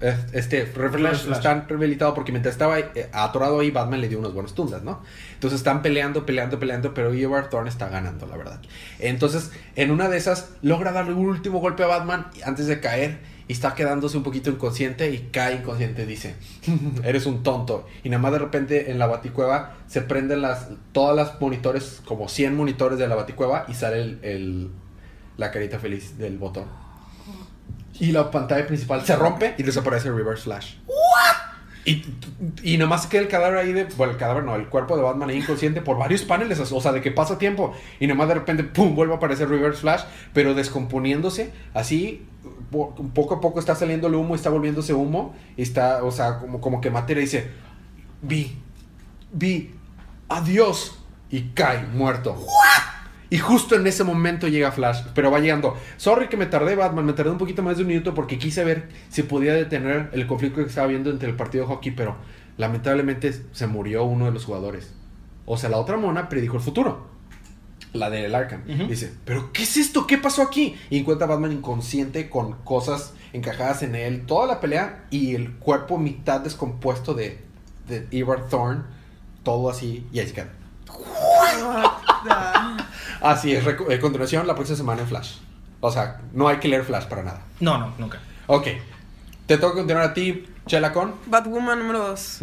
[0.01, 4.34] eh, este, Flash están debilitado porque mientras estaba eh, atorado ahí, Batman le dio unas
[4.34, 5.01] buenas tundas, ¿no?
[5.36, 8.62] Entonces están peleando, peleando, peleando, pero Eeyore Thorne está ganando, la verdad.
[8.99, 13.19] Entonces, en una de esas, logra darle un último golpe a Batman antes de caer
[13.49, 16.35] y está quedándose un poquito inconsciente y cae inconsciente, dice,
[17.03, 17.85] eres un tonto.
[18.03, 22.29] Y nada más de repente en la baticueva se prenden las, todas las monitores, como
[22.29, 24.69] 100 monitores de la baticueva y sale el, el-
[25.38, 26.65] la carita feliz del botón.
[27.99, 30.75] Y la pantalla principal se rompe y desaparece Reverse Flash.
[31.85, 32.03] Y,
[32.62, 33.85] y nomás queda el cadáver ahí de.
[33.97, 36.59] Bueno, el cadáver no, el cuerpo de Batman ahí inconsciente por varios paneles.
[36.59, 37.73] O sea, de que pasa tiempo.
[37.99, 38.95] Y nomás de repente, ¡pum!
[38.95, 40.01] vuelve a aparecer Reverse Flash.
[40.33, 41.51] Pero descomponiéndose.
[41.73, 42.25] Así,
[42.69, 45.36] poco a poco está saliendo el humo, está volviéndose humo.
[45.58, 47.51] Y está, o sea, como, como que materia dice:
[48.21, 48.58] Vi,
[49.32, 49.71] vi,
[50.27, 50.95] adiós.
[51.32, 52.36] Y cae muerto.
[53.29, 55.77] Y justo en ese momento llega Flash, pero va llegando.
[55.97, 58.63] Sorry que me tardé, Batman, me tardé un poquito más de un minuto porque quise
[58.63, 62.15] ver si podía detener el conflicto que estaba viendo entre el partido de hockey, pero
[62.58, 64.93] lamentablemente se murió uno de los jugadores.
[65.45, 67.08] O sea, la otra mona predijo el futuro.
[67.93, 68.63] La de Arkham.
[68.69, 68.86] Ujú.
[68.88, 70.06] Dice, ¿pero qué es esto?
[70.08, 70.75] ¿Qué pasó aquí?
[70.89, 74.25] Y encuentra a Batman inconsciente con cosas encajadas en él.
[74.28, 77.43] Toda la pelea y el cuerpo mitad descompuesto de,
[77.88, 78.84] de Edward Thorne.
[79.43, 80.06] Todo así.
[80.13, 80.49] Y ahí se queda.
[83.21, 85.36] Así es, recu- eh, continuación la próxima semana en Flash.
[85.82, 87.41] O sea, no hay que leer Flash para nada.
[87.60, 88.19] No, no, nunca.
[88.47, 88.67] Ok.
[89.45, 91.15] Te toca continuar a ti, Chela con.
[91.25, 92.39] Batwoman número 2.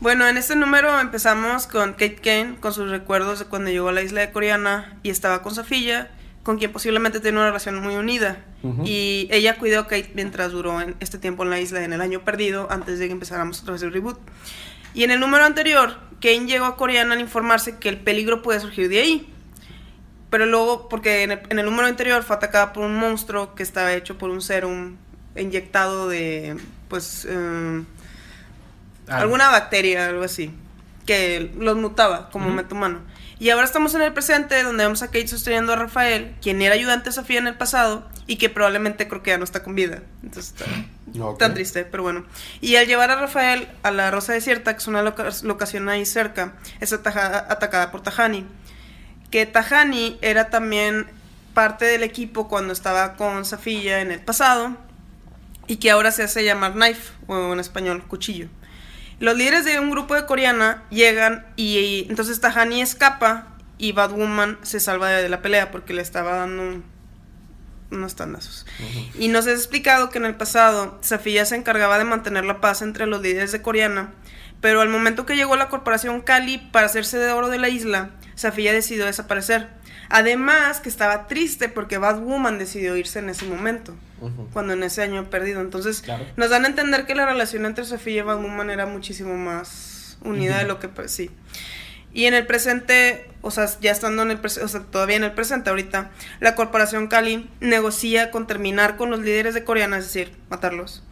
[0.00, 3.92] Bueno, en este número empezamos con Kate Kane, con sus recuerdos de cuando llegó a
[3.92, 6.10] la isla de Coreana y estaba con Safilla,
[6.42, 8.44] con quien posiblemente tenía una relación muy unida.
[8.84, 12.00] Y ella cuidó a Kate mientras duró en este tiempo en la isla, en el
[12.00, 14.18] año perdido, antes de que empezáramos otra vez el reboot.
[14.94, 18.60] Y en el número anterior, Kane llegó a Coreana al informarse que el peligro puede
[18.60, 19.32] surgir de ahí.
[20.30, 23.62] Pero luego, porque en el, en el número anterior fue atacada por un monstruo que
[23.62, 24.96] estaba hecho por un serum
[25.36, 26.56] inyectado de,
[26.88, 27.82] pues, eh,
[29.08, 30.50] Ah, alguna bacteria, algo así,
[31.06, 32.54] que los mutaba como Ujú.
[32.56, 33.00] metahumano.
[33.38, 36.74] Y ahora estamos en el presente, donde vemos a Kate sosteniendo a Rafael, quien era
[36.74, 39.74] ayudante de Sofía en el pasado y que probablemente creo que ya no está con
[39.74, 40.02] vida.
[40.22, 41.38] Entonces está Ok.
[41.38, 42.24] tan triste, pero bueno.
[42.60, 46.06] Y al llevar a Rafael a la Rosa Desierta, que es una loca- locación ahí
[46.06, 48.46] cerca, es ataja- atacada por Tahani.
[49.30, 51.06] Que Tahani era también
[51.54, 54.76] parte del equipo cuando estaba con Safilla en el pasado
[55.66, 58.48] y que ahora se hace llamar Knife, o en español, cuchillo.
[59.20, 63.48] Los líderes de un grupo de coreana llegan y, y entonces Tahani escapa
[63.78, 66.84] y Batwoman se salva de, de la pelea porque le estaba dando un-
[67.90, 68.66] unos tandazos.
[69.18, 72.82] Y nos ha explicado que en el pasado Safiya se encargaba de mantener la paz
[72.82, 74.12] entre los líderes de Coreana,
[74.60, 78.10] pero al momento que llegó la corporación Cali para hacerse de oro de la isla,
[78.34, 79.68] Safiya decidió desaparecer.
[80.08, 83.94] Además que estaba triste porque Batwoman decidió irse en ese momento
[84.52, 85.60] Cuando en ese año perdido.
[85.60, 86.24] Entonces, Claro.
[86.36, 90.58] nos dan a entender que la relación entre Sofía y Batwoman era muchísimo más unida
[90.58, 91.30] de lo que sí.
[92.12, 95.24] Y en el presente, o sea, ya estando en el presente, o sea, todavía en
[95.24, 100.04] el presente ahorita, la corporación Cali negocia con terminar con los líderes de Coreana, es
[100.04, 101.02] decir, matarlos.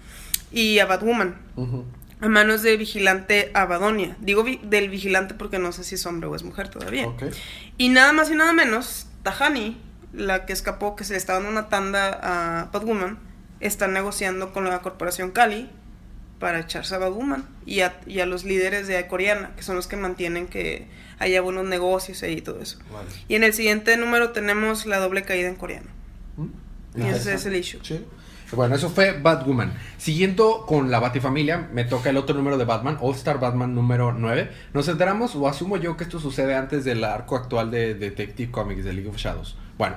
[0.55, 1.37] y a Batwoman.
[1.57, 1.87] Ujú.
[2.21, 4.17] A manos del vigilante Abadonia.
[4.21, 7.07] Digo vi- del vigilante porque no sé si es hombre o es mujer todavía.
[7.09, 7.23] Ok.
[7.79, 9.81] Y nada más y nada menos, Tahani,
[10.13, 13.19] la que escapó, que se le estaba dando una tanda a Batwoman,
[13.61, 15.71] está negociando con la corporación Cali
[16.39, 19.87] para echarse a Batwoman y a, y a los líderes de Coreana, que son los
[19.87, 20.89] que mantienen que
[21.19, 22.79] haya buenos negocios ahí y todo eso.
[22.93, 23.09] Vale.
[23.29, 25.89] Y en el siguiente número tenemos la doble caída en coreano.
[26.37, 27.01] ¿Mm?
[27.01, 27.81] Y ese es el issue.
[27.83, 28.05] Sí.
[28.53, 29.73] Bueno, eso fue Batwoman.
[29.97, 34.13] Siguiendo con la Batifamilia, me toca el otro número de Batman, All Star Batman número
[34.13, 34.51] 9.
[34.75, 38.85] Nos enteramos, o asumo yo, que esto sucede antes del arco actual de Detective Comics
[38.85, 39.57] de League of Shadows.
[39.79, 39.97] Bueno,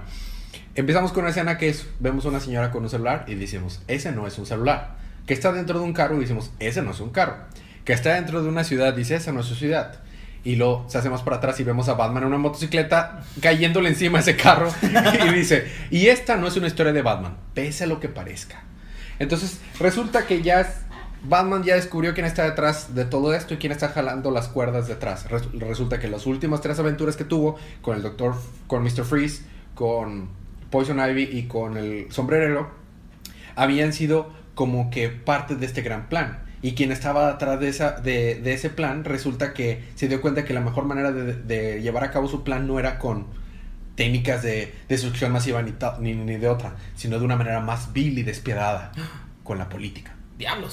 [0.75, 3.81] empezamos con una escena que es, vemos a una señora con un celular y decimos,
[3.87, 4.95] ese no es un celular.
[5.25, 7.37] Que está dentro de un carro y decimos, ese no es un carro.
[7.83, 9.99] Que está dentro de una ciudad, dice, esa no es su ciudad.
[10.43, 13.89] Y luego se hace más para atrás y vemos a Batman en una motocicleta cayéndole
[13.89, 14.71] encima a ese carro.
[15.27, 18.61] y dice, y esta no es una historia de Batman, pese a lo que parezca.
[19.17, 20.71] Entonces, resulta que ya
[21.23, 24.87] Batman ya descubrió quién está detrás de todo esto y quién está jalando las cuerdas
[24.87, 25.27] detrás.
[25.31, 28.35] Res- resulta que las últimas tres aventuras que tuvo con el Doctor,
[28.67, 29.03] con Mr.
[29.03, 29.41] Freeze,
[29.75, 30.29] con
[30.71, 32.71] Poison Ivy y con el sombrerero,
[33.55, 36.39] habían sido como que parte de este gran plan.
[36.61, 40.45] Y quien estaba atrás de, esa, de, de ese plan resulta que se dio cuenta
[40.45, 43.27] que la mejor manera de, de llevar a cabo su plan no era con
[43.95, 47.93] técnicas de destrucción masiva ni, ta- ni, ni de otra, sino de una manera más
[47.93, 48.91] vil y despiadada,
[49.43, 50.15] con la política.
[50.37, 50.71] Diablos.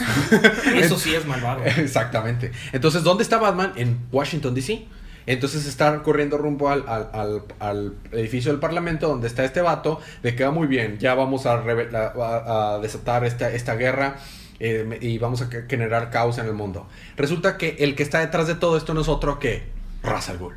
[0.74, 1.62] Eso sí es malvado.
[1.64, 2.50] Exactamente.
[2.72, 3.72] Entonces, ¿dónde está Batman?
[3.76, 4.86] En Washington, D.C.
[5.26, 10.00] Entonces está corriendo rumbo al, al- al- al edificio del Parlamento donde está este vato,
[10.22, 14.16] de que va muy bien, ya vamos a, reve- a- a desatar esta, esta guerra
[14.60, 16.86] eh, y vamos a generar caos en el mundo.
[17.16, 19.64] Resulta que el que está detrás de todo esto no es otro que
[20.02, 20.54] Ra's al Ghul.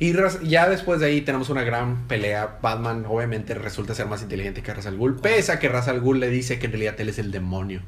[0.00, 0.14] Y
[0.44, 2.58] ya después de ahí tenemos una gran pelea.
[2.62, 6.00] Batman obviamente resulta ser más inteligente que Ra's al Ghul, pese a que Ra's al
[6.00, 7.82] Ghul le dice que en realidad él es el demonio.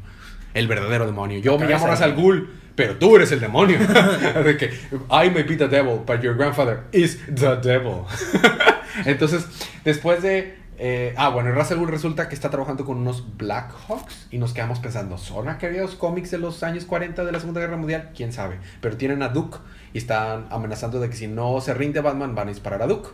[0.52, 1.38] El verdadero demonio.
[1.38, 2.50] Yo me llamo Ra's al Ghul,
[2.80, 3.78] pero tú eres el demonio.
[4.44, 4.70] de que
[5.10, 8.06] I may be the devil, but your grandfather is the devil.
[9.04, 9.46] Entonces,
[9.84, 14.38] después de eh, ah, bueno, Ra's resulta que está trabajando con unos Black Hawks y
[14.38, 18.12] nos quedamos pensando, ¿son aquellos cómics de los años 40 de la Segunda Guerra Mundial?
[18.16, 18.58] ¿Quién sabe?
[18.80, 19.58] Pero tienen a Duke
[19.92, 23.10] y están amenazando de que si no se rinde Batman van a disparar a Duke.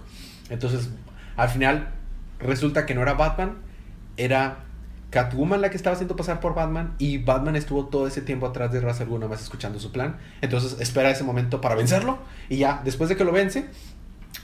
[0.49, 0.91] Entonces,
[1.37, 1.89] al final
[2.39, 3.57] resulta que no era Batman,
[4.17, 4.59] era
[5.11, 8.73] Catwoman la que estaba haciendo pasar por Batman y Batman estuvo todo ese tiempo atrás
[8.73, 10.19] de Ra's al Ghul nada más escuchando su plan.
[10.41, 13.67] Entonces, espera ese momento para vencerlo y ya, después de que lo vence,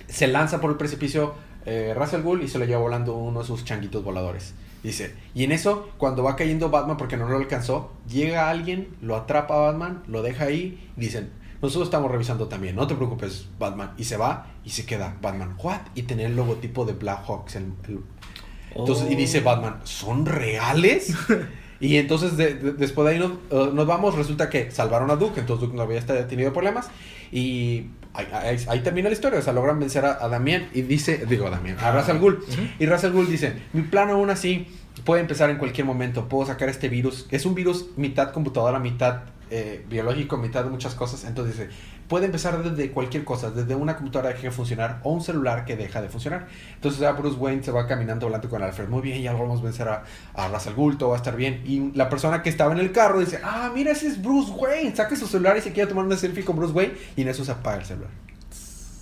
[0.09, 1.35] se lanza por el precipicio
[1.67, 4.55] eh, Ra's al Ghul y se lo lleva volando uno de sus changuitos voladores.
[4.83, 9.15] Dice, y en eso, cuando va cayendo Batman porque no lo alcanzó, llega alguien, lo
[9.15, 13.47] atrapa a Batman, lo deja ahí y dicen, nosotros estamos revisando también, no te preocupes,
[13.61, 13.93] Batman.
[13.97, 15.79] Y se va y se queda Batman, ¿what?
[15.95, 17.55] Y tenía el logotipo de Black Hawks.
[17.55, 17.73] el-
[18.75, 21.15] Entonces, y dice Batman, ¿son reales?
[21.81, 25.17] Y entonces de- de- después de ahí nos, eh, nos vamos, resulta que salvaron a
[25.17, 26.89] Duke, entonces Duke no había tenido problemas
[27.33, 30.83] y ahí, ahí- ahí termina la historia, o sea, logran vencer a, a Damián y
[30.83, 32.45] dice, digo a Damián, a Ra's al Ghul.
[32.79, 34.69] Y Ra's al Ghul dice, mi plan aún así
[35.05, 39.23] puede empezar en cualquier momento, puedo sacar este virus, es un virus mitad computadora, mitad
[39.55, 41.71] eh, biológico, mitad de muchas cosas, entonces dice,
[42.09, 45.67] puede empezar desde cualquier cosa, desde una computadora que deje de funcionar o un celular
[45.67, 46.49] que deja de funcionar.
[46.75, 49.89] Entonces ya Bruce Wayne se va caminando volando con Alfred, muy bien, ya logramos vencer
[49.89, 51.63] a, a Ra's al Ghul, todo va a estar bien.
[51.67, 54.97] Y la persona que estaba en el carro dice, ah, mira, ese es Bruce Wayne,
[54.97, 57.45] saca su celular y se quiere tomar una selfie con Bruce Wayne y en eso
[57.45, 58.11] se apaga el celular.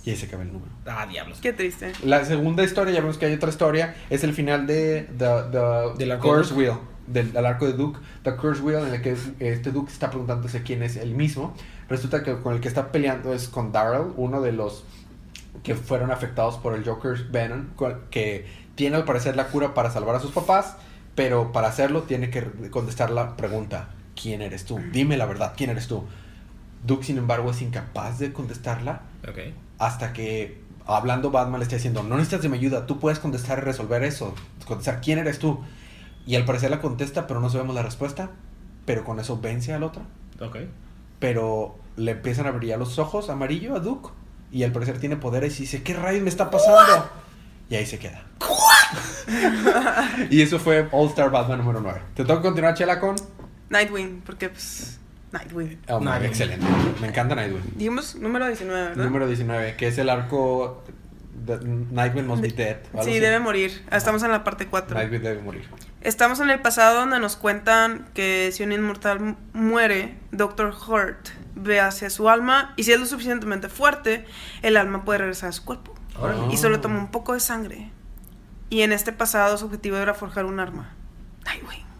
[0.03, 0.71] Y ahí se acaba el número.
[0.85, 1.39] Ah, diablos.
[1.41, 1.93] Qué triste.
[2.03, 6.17] La segunda historia, ya vemos que hay otra historia, es el final de The, the
[6.17, 6.59] Curse Duke.
[6.59, 6.77] Wheel,
[7.13, 10.09] del, del arco de Duke, The Curse Wheel, en el que es- este Duke está
[10.09, 11.53] preguntándose quién es el mismo.
[11.89, 14.83] Resulta que con el que está peleando es con Daryl, uno de los
[15.63, 17.67] que fueron afectados por el Joker's Venom,
[18.09, 18.45] que
[18.75, 20.77] tiene al parecer la cura para salvar a sus papás,
[21.15, 23.89] pero para hacerlo tiene que contestar la pregunta,
[24.19, 24.79] ¿quién eres tú?
[24.91, 26.05] Dime la verdad, ¿quién eres tú?
[26.85, 29.01] Duke, sin embargo, es incapaz de contestarla
[29.77, 33.59] hasta que hablando Batman le está diciendo, no necesitas de mi ayuda, tú puedes contestar
[33.59, 34.33] y resolver eso,
[34.65, 35.59] contestar quién eres tú.
[36.25, 38.29] Y al parecer la contesta, pero no sabemos la respuesta,
[38.85, 40.03] pero con eso vence al otro,
[40.39, 40.57] Ok.
[41.19, 44.09] pero le empiezan a brillar los ojos amarillo a Duke
[44.51, 47.09] y al parecer tiene poderes y dice, ¿qué rayos me está pasando?
[47.69, 48.23] Y ahí se queda.
[50.29, 52.01] y eso fue All Star Batman número 9.
[52.15, 53.15] ¿Te toca continuar, Chela, con?
[53.69, 54.99] Nightwing, porque pues.
[55.31, 55.79] Nightwing.
[55.87, 56.29] Oh, Nightwing.
[56.29, 56.65] excelente.
[56.99, 57.63] Me encanta Nightwing.
[57.77, 59.03] Dijimos número 19, ¿verdad?
[59.05, 60.83] Número 19, que es el arco
[61.45, 62.77] de Nightwing Must Be Dead.
[62.93, 63.19] Sí, así.
[63.19, 63.85] debe morir.
[63.89, 64.93] Ah, Estamos en la parte 4.
[64.97, 65.65] Nightwing debe morir.
[66.01, 70.73] Estamos en el pasado donde nos cuentan que si un inmortal mu- muere, Dr.
[70.87, 74.25] Hurt ve hacia su alma y si es lo suficientemente fuerte,
[74.63, 75.93] el alma puede regresar a su cuerpo.
[76.51, 77.91] Y solo toma un poco de sangre.
[78.69, 80.93] Y en este pasado su objetivo era forjar un arma.
[81.45, 81.69] Nightwing.
[81.69, 81.90] Nightwing.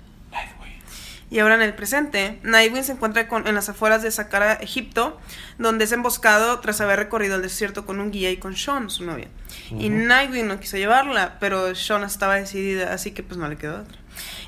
[1.32, 5.18] Y ahora en el presente, Nightwing se encuentra con, en las afueras de Saqqara, Egipto,
[5.58, 9.06] donde es emboscado tras haber recorrido el desierto con un guía y con Sean, su
[9.06, 9.30] novia.
[9.72, 13.80] Y Nightwing no quiso llevarla, pero Sean estaba decidida, así que pues no le quedó
[13.80, 13.98] otra.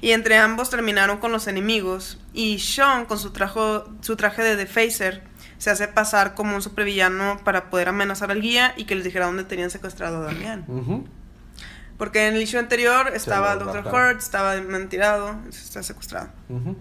[0.01, 4.57] Y entre ambos terminaron con los enemigos, y Sean con su, trajo, su traje de
[4.57, 5.23] Defacer
[5.57, 9.27] se hace pasar como un supervillano para poder amenazar al guía y que les dijera
[9.27, 10.65] dónde tenían secuestrado a Damián.
[10.67, 11.07] Ujú.
[11.97, 13.93] Porque en el issue anterior estaba raptaron.
[13.93, 16.29] Hurt, estaba mentirado, está secuestrado.
[16.49, 16.77] Ujú.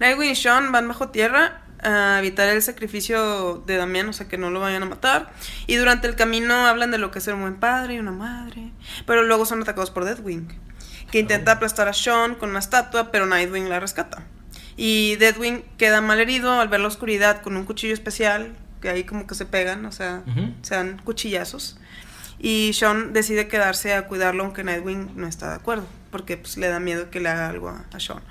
[0.00, 4.38] Nightwing y Sean van bajo tierra a evitar el sacrificio de Damián, o sea que
[4.38, 5.32] no lo vayan a matar.
[5.66, 8.12] Y durante el camino hablan de lo que es ser un buen padre y una
[8.12, 8.72] madre.
[9.06, 10.48] Pero luego son atacados por Deathwing,
[11.10, 14.24] que intenta aplastar a Sean con una estatua, pero Nightwing la rescata.
[14.76, 19.04] Y Deathwing queda mal herido al ver la oscuridad con un cuchillo especial, que ahí
[19.04, 20.22] como que se pegan, o sea,
[20.62, 21.78] se dan cuchillazos.
[22.38, 26.68] Y Sean decide quedarse a cuidarlo aunque Nightwing no está de acuerdo, porque pues, le
[26.68, 28.22] da miedo que le haga algo a, a Sean.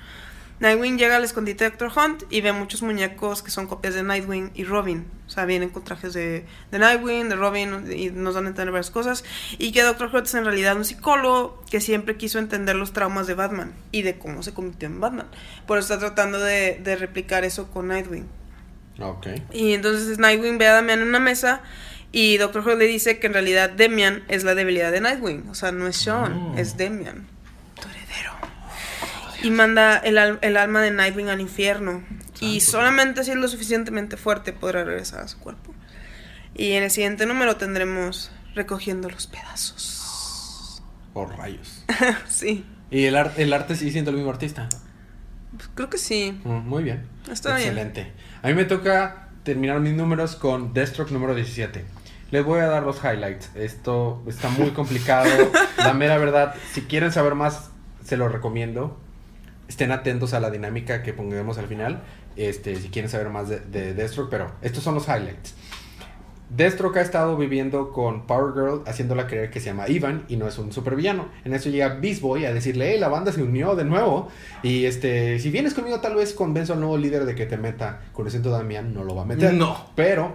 [0.62, 1.90] Nightwing llega al escondite de Dr.
[1.98, 5.06] Hunt y ve muchos muñecos que son copias de Nightwing y Robin.
[5.26, 8.70] O sea, vienen con trajes de, de Nightwing, de Robin y nos dan a entender
[8.70, 9.24] varias cosas.
[9.58, 10.14] Y que Dr.
[10.14, 14.02] Hunt es en realidad un psicólogo que siempre quiso entender los traumas de Batman y
[14.02, 15.26] de cómo se convirtió en Batman.
[15.66, 18.28] Por eso está tratando de, de replicar eso con Nightwing.
[19.00, 19.26] Ok.
[19.52, 21.62] Y entonces Nightwing ve a Damian en una mesa
[22.12, 22.62] y Dr.
[22.66, 25.48] Who le dice que en realidad Damian es la debilidad de Nightwing.
[25.48, 26.54] O sea, no es Sean, Oh.
[26.58, 27.26] es Damian,
[27.80, 28.32] tu heredero.
[29.42, 32.02] Y manda el, al- el alma de Nightwing al infierno.
[32.40, 35.74] Y solamente si es lo suficientemente fuerte podrá regresar a su cuerpo.
[36.54, 40.82] Y en el siguiente número tendremos recogiendo los pedazos.
[41.14, 41.84] Por rayos.
[42.28, 44.68] sí, ¿Y el, ar- el arte sigue siendo el mismo artista?
[45.56, 46.38] pues creo que sí.
[46.44, 47.06] Mm, muy bien.
[47.30, 47.68] Está bien.
[47.68, 48.12] Excelente.
[48.42, 51.84] A mí me toca terminar mis números con Deathstroke número 17.
[52.32, 53.50] Les voy a dar los highlights.
[53.54, 55.30] Esto está muy complicado.
[55.76, 57.70] La mera verdad, si quieren saber más,
[58.02, 58.98] se lo recomiendo.
[59.68, 62.02] Estén atentos a la dinámica que pongamos al final.
[62.36, 65.54] Este, si quieren saber más de, de Deathstroke, pero estos son los highlights.
[66.48, 70.48] Deathstroke ha estado viviendo con Power Girl, haciéndola creer que se llama Ivan y no
[70.48, 71.28] es un supervillano.
[71.44, 74.28] En eso llega Beast Boy a decirle, hey, la banda se unió de nuevo.
[74.62, 78.00] Y este, si vienes conmigo, tal vez convenzo al nuevo líder de que te meta.
[78.12, 79.54] Con el Damián no lo va a meter.
[79.54, 79.90] No.
[79.96, 80.32] Pero,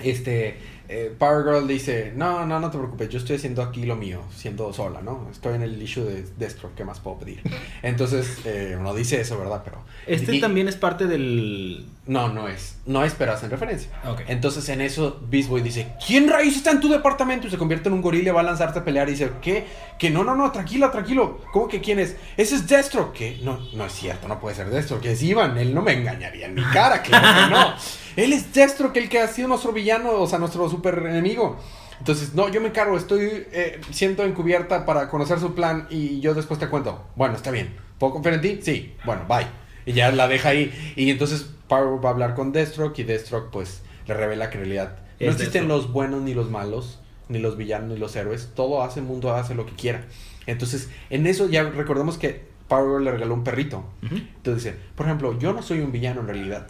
[0.00, 0.58] este,
[0.92, 4.22] eh, Power Girl dice, no, no, no te preocupes, yo estoy haciendo aquí lo mío,
[4.34, 5.28] siendo sola, ¿no?
[5.30, 7.40] Estoy en el issue de Deathstroke, ¿qué más puedo pedir?
[7.82, 9.62] Entonces, eh, no dice eso, ¿verdad?
[9.64, 9.78] Pero...
[10.06, 11.86] Este y- también es parte del.
[12.06, 12.76] No, no es.
[12.86, 13.88] No es, pero hacen referencia.
[14.04, 14.22] Ok.
[14.26, 17.46] Entonces en eso Beast Boy dice, ¿quién rayos está en tu departamento?
[17.46, 19.66] Y se convierte en un gorila va a lanzarse a pelear y dice, ¿qué?
[19.98, 21.38] Que no, no, no, tranquilo, tranquilo.
[21.52, 22.16] ¿Cómo que quién es?
[22.36, 23.12] Ese es Destro.
[23.12, 23.38] ¿Qué?
[23.44, 25.56] No, no es cierto, no puede ser Destro, que es Ivan.
[25.58, 27.74] Él no me engañaría en mi cara, claro que no.
[28.16, 31.58] Él es Destro, que el que ha sido nuestro villano, o sea, nuestro super enemigo.
[31.98, 36.34] Entonces, no, yo me encargo, estoy eh, siendo encubierta para conocer su plan y yo
[36.34, 37.04] después te cuento.
[37.16, 37.76] Bueno, está bien.
[37.98, 38.58] ¿Puedo confiar en ti?
[38.62, 38.94] Sí.
[39.04, 39.46] Bueno, bye.
[39.84, 40.72] Y ya la deja ahí.
[40.96, 44.64] Y entonces Power va a hablar con Deathstroke y Deathstroke pues le revela que en
[44.64, 45.68] realidad no Es existen Deathstroke.
[45.68, 48.50] los buenos ni los malos, ni los villanos ni los héroes.
[48.54, 50.04] Todo hace, el mundo hace lo que quiera.
[50.46, 53.84] Entonces, en eso ya recordemos que Power le regaló un perrito.
[54.02, 54.16] Ujú.
[54.16, 56.66] Entonces dice, por ejemplo, yo no soy un villano en realidad.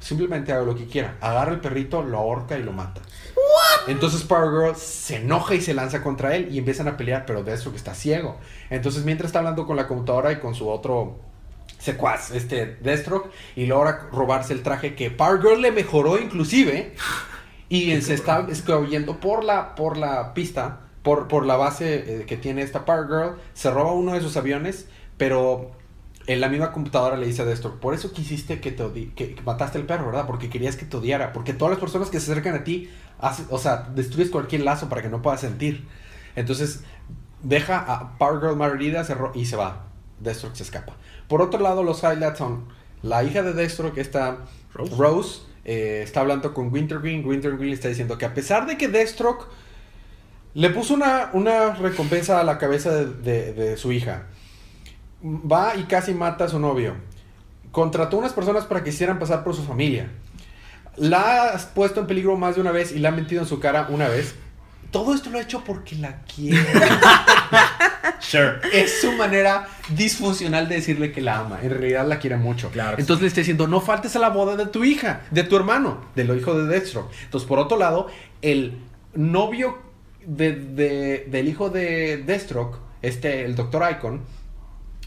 [0.00, 1.16] Simplemente hago lo que quiera.
[1.20, 3.02] Agarra el perrito, lo ahorca y lo mata.
[3.86, 7.42] Entonces Power Girl se enoja y se lanza contra él y empiezan a pelear, pero
[7.42, 8.38] Deathstroke está ciego.
[8.68, 11.18] Entonces mientras está hablando con la computadora y con su otro
[11.78, 16.94] secuaz, este Deathstroke, y logra robarse el traje que Power Girl le mejoró inclusive,
[17.68, 22.36] y se está escabullendo por la, por la pista, por, por la base eh, que
[22.36, 25.70] tiene esta Power Girl, se roba uno de sus aviones, pero
[26.26, 29.34] en la misma computadora le dice a Deathstroke, por eso quisiste que te odi- que,
[29.34, 30.26] que mataste al perro, ¿verdad?
[30.26, 33.44] Porque querías que te odiara, porque todas las personas que se acercan a ti, hace-
[33.50, 35.86] o sea, destruyes cualquier lazo para que no puedas sentir.
[36.36, 36.82] Entonces,
[37.42, 39.04] deja a Power Girl más herida
[39.34, 39.86] y se va.
[40.20, 40.94] Deathstroke se escapa.
[41.26, 42.66] Por otro lado, los highlights son
[43.02, 44.38] la hija de Deathstroke, esta
[44.74, 44.94] Rose.
[44.96, 47.26] Rose, eh, está hablando con Wintergreen.
[47.26, 49.46] Wintergreen le está diciendo que a pesar de que Deathstroke
[50.54, 54.26] le puso una, una recompensa a la cabeza de, de- de su hija,
[55.24, 56.94] va y casi mata a su novio.
[57.72, 60.10] Contrató unas personas para que hicieran pasar por su familia.
[60.96, 63.60] La has puesto en peligro más de una vez y la ha mentido en su
[63.60, 64.34] cara una vez.
[64.90, 66.58] Todo esto lo ha hecho porque la quiere.
[68.18, 68.58] Sure.
[68.72, 69.66] es su manera
[69.96, 71.58] disfuncional de decirle que la ama.
[71.62, 72.70] En realidad la quiere mucho.
[72.70, 75.56] Claro Entonces le está diciendo, no faltes a la boda de tu hija, de tu
[75.56, 77.10] hermano, del hijo de Deathstroke.
[77.24, 78.08] Entonces, por otro lado,
[78.42, 78.78] el
[79.14, 79.78] novio
[80.26, 83.82] de- de- del hijo de Deathstroke, este, el Dr.
[83.90, 84.20] Icon,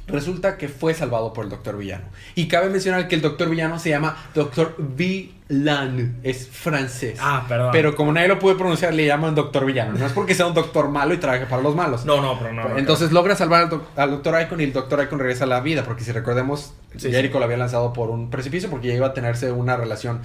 [0.08, 2.06] resulta que fue salvado por el Doctor Villano.
[2.36, 7.18] Y cabe mencionar que el Doctor Villano se llama Doctor Villan, es francés.
[7.22, 7.70] Ah, perdón.
[7.72, 9.98] Pero como nadie lo puede pronunciar, le llaman Doctor Villano.
[9.98, 12.06] No es porque sea un doctor malo y trabaje para los malos.
[12.06, 12.70] No, no, pero no.
[12.70, 15.48] no, Entonces logra salvar al, doc- al Doctor Icon y el Doctor Icon regresa a
[15.48, 15.84] la vida.
[15.84, 19.14] Porque si recordemos, Sí, Jericho lo había lanzado por un precipicio porque ya iba a
[19.14, 20.22] tenerse una relación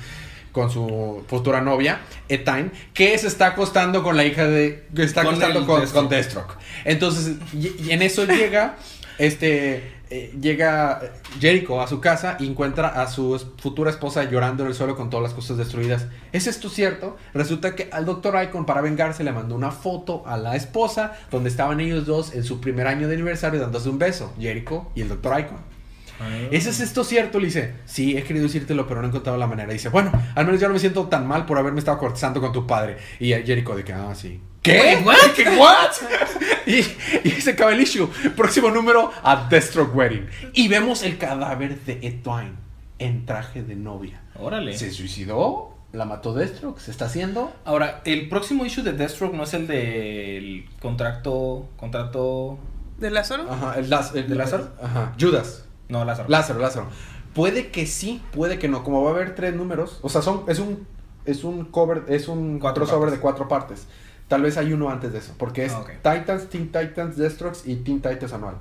[0.53, 4.87] con su futura novia, Etine, que se está acostando con la hija de.
[4.95, 6.47] que está Con acostando con, Deathstroke.
[6.49, 6.57] con.
[6.85, 8.77] Entonces, y, y en eso llega.
[9.19, 9.99] Este.
[10.11, 11.01] eh, llega
[11.39, 15.11] Jericho a su casa y encuentra a su futura esposa llorando en el suelo con
[15.11, 16.07] todas las cosas destruidas.
[16.33, 17.17] ¿Es esto cierto?
[17.35, 18.43] Resulta que al Dr.
[18.45, 22.45] Icon, para vengarse, le mandó una foto a la esposa donde estaban ellos dos en
[22.45, 25.41] su primer año de aniversario dándose un beso, Jericho y el Dr.
[25.41, 25.78] Icon.
[26.21, 26.29] Ah.
[26.51, 27.39] ¿Ese es esto cierto?
[27.39, 29.73] Le dice, sí, he querido decírtelo, pero no he encontrado la manera.
[29.73, 32.53] dice, bueno, al menos ya no me siento tan mal por haberme estado cortezando con
[32.53, 32.97] tu padre.
[33.21, 34.41] Y Jericho de que, ah, sí.
[34.63, 35.03] ¿Qué?
[35.05, 35.49] Wait, ¿Qué?
[35.57, 35.93] ¿What?
[36.67, 38.09] y, y se acaba el issue.
[38.37, 40.29] Próximo número, a Deathstroke Wedding.
[40.55, 42.53] Y vemos el cadáver de Etwine
[42.99, 44.21] en traje de novia.
[44.35, 44.77] Órale.
[44.77, 45.75] ¿Se suicidó?
[45.93, 46.81] ¿La mató Deathstroke?
[46.81, 47.53] ¿Se está haciendo?
[47.65, 51.69] Ahora, el próximo issue de Deathstroke no es el del contrato.
[51.77, 52.59] Contrato.
[52.99, 53.51] ¿De Lázaro?
[53.51, 54.71] Ajá, el, el ¿De Lázaro?
[54.83, 55.68] Ajá, Judas.
[55.89, 56.29] No, Lázaro.
[56.29, 56.87] Lázaro, Lázaro.
[57.35, 58.83] Puede que sí, puede que no.
[58.85, 60.87] Como va a haber tres números, o sea, son es un
[61.25, 63.19] es un cover, es un Cuatro crossover partes.
[63.19, 63.87] de cuatro partes.
[64.29, 65.85] Tal vez hay uno antes de eso, porque es Ah.
[66.03, 68.57] Titans, Teen Titans, Deathstrokes y Teen Titans anual.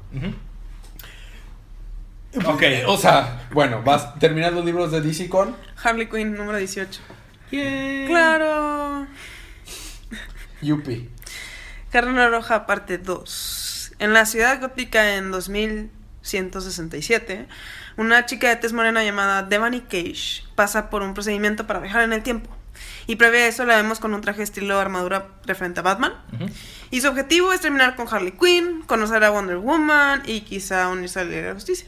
[2.46, 2.64] Ok.
[2.88, 7.02] O sea, bueno, vas terminar los libros de DC con Harley Quinn, número 18.
[7.52, 8.08] Yay.
[8.08, 9.08] Claro.
[10.62, 11.10] Yuppie.
[11.92, 13.94] Carne Roja, parte 2.
[14.00, 15.32] En la ciudad gótica en
[16.32, 17.48] 2167,
[17.98, 22.14] una chica de tez morena llamada Devani Cage pasa por un procedimiento para viajar en
[22.14, 22.56] el tiempo.
[23.08, 26.14] Y previo a eso la vemos con un traje estilo armadura referente a Batman.
[26.92, 31.20] Y su objetivo es terminar con Harley Quinn, conocer a Wonder Woman y quizá unirse
[31.20, 31.88] a la Liga de la Justicia.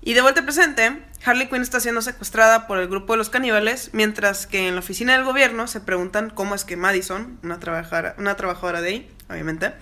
[0.00, 3.90] Y de vuelta presente, Harley Quinn está siendo secuestrada por el grupo de los caníbales,
[3.92, 8.16] mientras que en la oficina del gobierno se preguntan cómo es que Madison, una trabajadora,
[8.18, 9.72] una trabajadora de ahí, obviamente,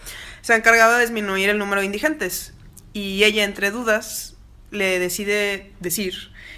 [0.42, 2.52] se ha encargado de disminuir el número de indigentes.
[2.93, 4.34] Y ella, entre dudas,
[4.70, 6.14] le decide decir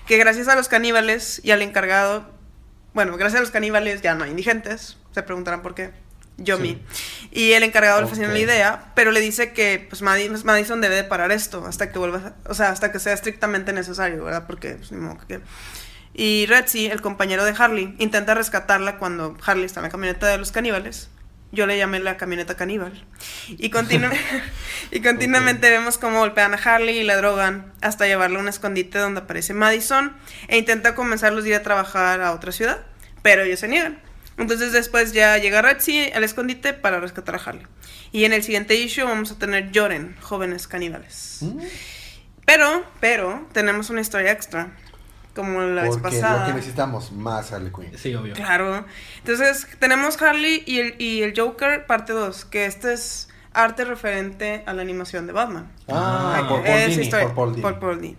[0.06, 2.30] que gracias a los caníbales y al encargado,
[2.94, 5.90] bueno, gracias a los caníbales ya no hay indigentes, se preguntarán por qué.
[6.38, 6.80] Yo Sí.
[7.30, 10.96] Y el encargado le fascina la idea, pero le dice que pues Madi- Madison debe
[10.96, 14.46] de parar esto hasta que vuelva, o sea, hasta que sea estrictamente necesario, ¿verdad?
[14.46, 15.40] Porque pues, ni modo que...
[16.14, 20.38] Y Retzi, el compañero de Harley, intenta rescatarla cuando Harley está en la camioneta de
[20.38, 21.08] los caníbales.
[21.52, 23.04] Yo le llamé la camioneta caníbal.
[23.48, 24.10] Y, continu-
[24.90, 28.98] y continuamente vemos cómo golpean a Harley y la drogan hasta llevarla a un escondite
[28.98, 30.16] donde aparece Madison
[30.48, 32.80] e intenta convencerlos de ir a trabajar a otra ciudad,
[33.22, 34.00] pero ellos se niegan.
[34.38, 37.66] Entonces después ya llega Retzi al escondite para rescatar a Harley.
[38.12, 41.38] Y en el siguiente issue vamos a tener Joren, jóvenes caníbales.
[41.42, 41.60] Mm,
[42.46, 44.72] Pero, pero, tenemos una historia extra.
[45.34, 46.40] Como la vez Porque pasada.
[46.40, 47.96] lo que necesitamos más Harley Quinn.
[47.98, 48.34] Sí, obvio.
[48.34, 48.84] Claro.
[49.18, 54.62] Entonces, tenemos Harley y el, y el Joker, parte 2, que este es arte referente
[54.66, 55.70] a la animación de Batman.
[55.88, 57.62] Ah, Ah, por Paul Dini, historia, por Paul Dini.
[57.62, 58.16] por Paul Dini.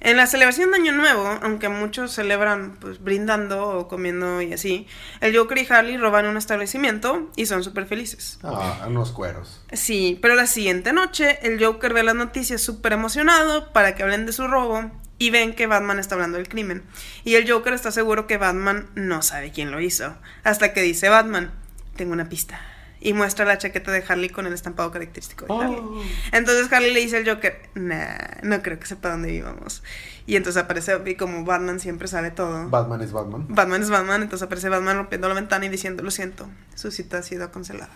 [0.00, 4.86] En la celebración de Año Nuevo, aunque muchos celebran pues brindando o comiendo y así,
[5.22, 8.38] el Joker y Harley roban un establecimiento y son súper felices.
[8.42, 9.62] Ah, unos cueros.
[9.72, 14.26] Sí, pero la siguiente noche el Joker ve las noticias súper emocionado para que hablen
[14.26, 14.90] de su robo
[15.24, 16.82] y ven que Batman está hablando del crimen.
[17.24, 20.14] Y el Joker está seguro que Batman no sabe quién lo hizo.
[20.42, 21.50] Hasta que dice Batman,
[21.96, 22.60] tengo una pista.
[23.00, 25.80] Y muestra la chaqueta de Harley con el estampado característico de Harley.
[25.80, 26.02] Oh.
[26.32, 29.82] Entonces Harley le dice al Joker, nah, no creo que sepa dónde íbamos.
[30.26, 32.68] Y entonces aparece, y como Batman siempre sabe todo.
[32.68, 33.46] Batman es Batman.
[33.48, 37.18] Batman es Batman, entonces aparece Batman rompiendo la ventana y diciendo, lo siento, su cita
[37.18, 37.90] ha sido cancelada.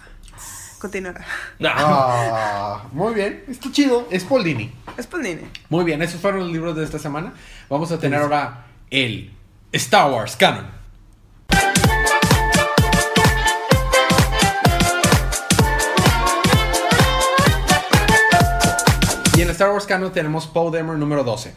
[0.79, 1.25] Continuará.
[1.65, 3.45] Ah, muy bien.
[3.49, 4.07] Está chido.
[4.11, 4.73] Es Paul Dini.
[4.97, 5.43] Es Pandine.
[5.69, 7.33] Muy bien, esos fueron los libros de esta semana.
[7.69, 9.33] Vamos a tener ahora el
[9.73, 10.67] Star Wars Canon.
[19.37, 21.55] Y en Star Wars Canon tenemos Poe Dameron número 12.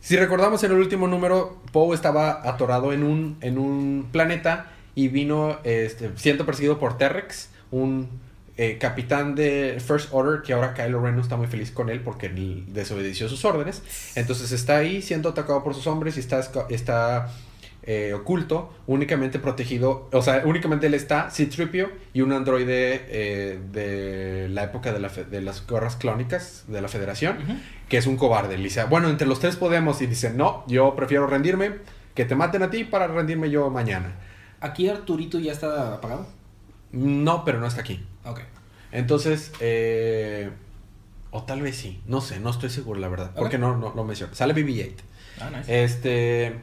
[0.00, 5.08] Si recordamos en el último número, Poe estaba atorado en un, en un planeta y
[5.08, 8.27] vino este, siendo perseguido por Terrex, un
[8.58, 12.00] eh, capitán de First Order, que ahora Kylo Ren no está muy feliz con él
[12.00, 13.82] porque él desobedeció sus órdenes.
[14.16, 17.30] Entonces está ahí siendo atacado por sus hombres y está, está
[17.84, 24.48] eh, oculto, únicamente protegido, o sea, únicamente él está, C-Tripio y un androide eh, de
[24.50, 27.38] la época de, la fe- de las guerras clónicas de la Federación,
[27.88, 28.58] que es un cobarde.
[28.58, 31.76] Le dice, bueno, entre los tres podemos, y dice, no, yo prefiero rendirme,
[32.14, 34.16] que te maten a ti para rendirme yo mañana.
[34.60, 36.26] Aquí Arturito ya está apagado.
[36.92, 38.04] No, pero no está aquí.
[38.24, 38.40] Ok.
[38.92, 40.50] Entonces, eh,
[41.30, 42.00] O tal vez sí.
[42.06, 43.32] No sé, no estoy seguro, la verdad.
[43.36, 44.34] Porque no, no, menciona.
[44.34, 44.94] Sale BB-8.
[45.40, 45.84] Ah, nice.
[45.84, 46.54] Este,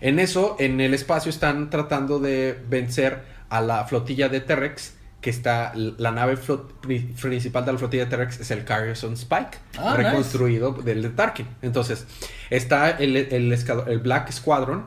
[0.00, 5.28] en eso, en el espacio están tratando de vencer a la flotilla de T-Rex, que
[5.30, 9.58] está, la nave flot- pri- principal de la flotilla de T-Rex es el Carrierson Spike,
[9.76, 11.46] Ah, reconstruido del de Tarkin.
[11.60, 12.06] Entonces,
[12.48, 14.84] está el, el Black Squadron,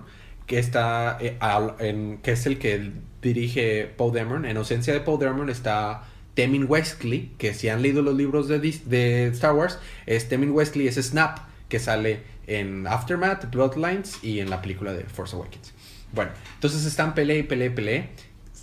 [0.48, 1.38] que está, eh,
[1.80, 2.92] en, que es el que
[3.22, 4.46] dirige Poe Dameron.
[4.46, 6.04] En ausencia de Poe Dameron está
[6.36, 10.88] Temin Wesley, que si han leído los libros de, de Star Wars, es Temin Wesley,
[10.88, 11.40] es Snap,
[11.70, 15.74] que sale en Aftermath, Bloodlines y en la película de Force Awakens.
[16.14, 18.10] Bueno, entonces están pelea y pelea y.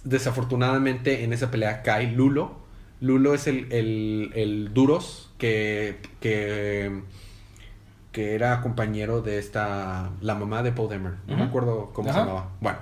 [0.05, 2.62] Desafortunadamente en esa pelea cae Lulo.
[3.01, 7.03] Lulo es el, el, el Duros que, que,
[8.13, 11.15] que era compañero de esta, la mamá de Paul Demer.
[11.27, 12.27] No me acuerdo cómo se Ajá.
[12.27, 12.51] llamaba.
[12.61, 12.79] Bueno,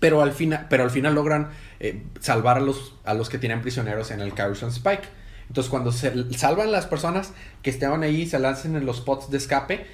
[0.00, 3.60] pero al final, pero al final logran eh, salvar a los, a los que tenían
[3.60, 5.08] prisioneros en el Carrison Spike.
[5.48, 7.32] Entonces, cuando se salvan las personas
[7.62, 9.86] que estaban ahí, se lanzan en los spots de escape,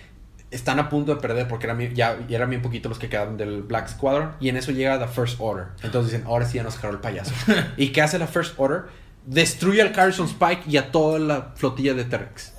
[0.50, 3.36] están a punto de perder porque eran ya, ya eran bien poquitos los que quedaban
[3.36, 4.32] del Black Squadron.
[4.40, 5.66] Y en eso llega The First Order.
[5.82, 7.32] Entonces dicen, ahora sí ya nos agarró el payaso.
[7.76, 8.82] ¿Y qué hace la First Order?
[9.26, 12.52] Destruye al Carrison Spike y a toda la flotilla de T-Rex.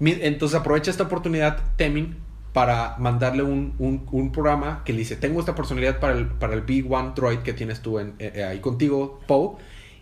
[0.00, 2.16] Entonces aprovecha esta oportunidad Temin
[2.52, 6.54] para mandarle un, un- un programa que le dice, tengo esta personalidad para el, para
[6.54, 9.56] el B1 droid que tienes tú en- eh, eh, ahí contigo, Poe.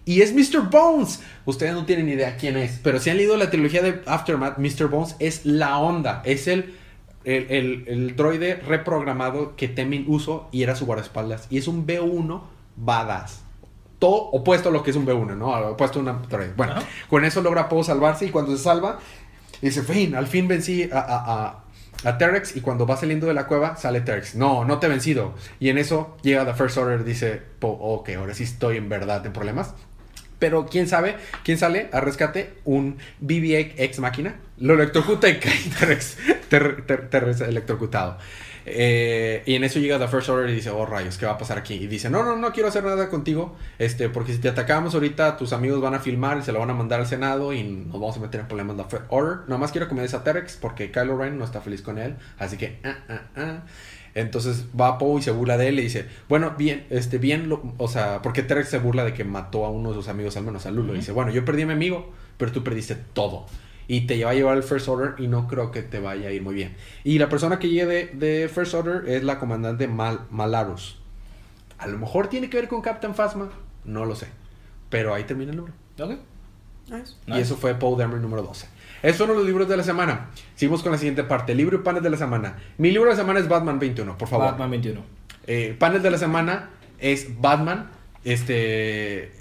[0.04, 0.70] Y es Mr.
[0.70, 1.22] Bones.
[1.44, 2.80] Ustedes no tienen ni idea quién es.
[2.82, 4.86] Pero si han leído la trilogía de Aftermath, Mr.
[4.88, 6.22] Bones es la onda.
[6.24, 6.74] Es el,
[7.24, 11.46] el, el- el droide reprogramado que Temin usó y era su guardaespaldas.
[11.50, 12.40] Y es un B1
[12.76, 13.42] badass.
[13.98, 15.48] Todo opuesto a lo que es un B1, ¿no?
[15.72, 16.54] Opuesto a una droide.
[16.56, 16.76] Bueno,
[17.10, 19.00] con eso logra Poe salvarse y cuando se salva,
[19.62, 21.64] dice, fin, al fin vencí a, a, a,
[22.10, 24.34] a T-Rex y cuando va saliendo de la cueva sale T-Rex.
[24.36, 25.34] No, no te he vencido.
[25.60, 29.32] Y en eso llega The First Order, dice, ok, ahora sí estoy en verdad en
[29.32, 29.74] problemas.
[30.38, 35.58] Pero quién sabe, quién sale a rescate un BB-8 ex máquina, lo electrocuta y cae
[35.80, 36.16] T-Rex
[36.48, 38.18] ter- ter- T-Rex electrocutado.
[38.70, 41.38] Eh, y en eso llega The First Order y dice, oh rayos, ¿qué va a
[41.38, 41.74] pasar aquí?
[41.74, 45.36] Y dice, no, no, no quiero hacer nada contigo, este, porque si te atacamos ahorita,
[45.36, 47.92] tus amigos van a filmar y se lo van a mandar al Senado y nos
[48.00, 49.38] vamos a meter en problemas The First Order.
[49.48, 51.98] Nada más quiero que me des a T-Rex porque Kylo Ren no está feliz con
[51.98, 53.62] él, así que, ah, ah, ah.
[54.14, 57.74] Entonces va Poe y se burla de él y dice, bueno, bien, este, bien, lo-
[57.78, 60.44] o sea, porque T-Rex se burla de que mató a uno de sus amigos, al
[60.44, 60.94] menos a Lulo.
[60.94, 63.46] Y dice, bueno, yo perdí a mi amigo, pero tú perdiste todo.
[63.88, 66.30] Y te va a llevar el First Order y no creo que te vaya a
[66.30, 66.76] ir muy bien.
[67.04, 71.00] Y la persona que llegue de, de First Order es la comandante Mal, Malarus.
[71.78, 73.48] A lo mejor tiene que ver con Captain Phasma,
[73.84, 74.28] no lo sé.
[74.90, 75.72] Pero ahí termina el libro.
[75.98, 76.10] Ok.
[76.90, 77.14] Nice.
[77.26, 77.42] Y Nice.
[77.42, 78.66] eso fue Paul Demer número 12.
[79.02, 80.30] Esos fueron los libros de la semana.
[80.54, 81.54] Seguimos con la siguiente parte.
[81.54, 82.56] Libro y panes de la semana.
[82.78, 84.46] Mi libro de la semana es Batman 21, por favor.
[84.46, 85.00] Batman 21.
[85.46, 87.90] Eh, panel de la semana es Batman.
[88.24, 89.32] Este.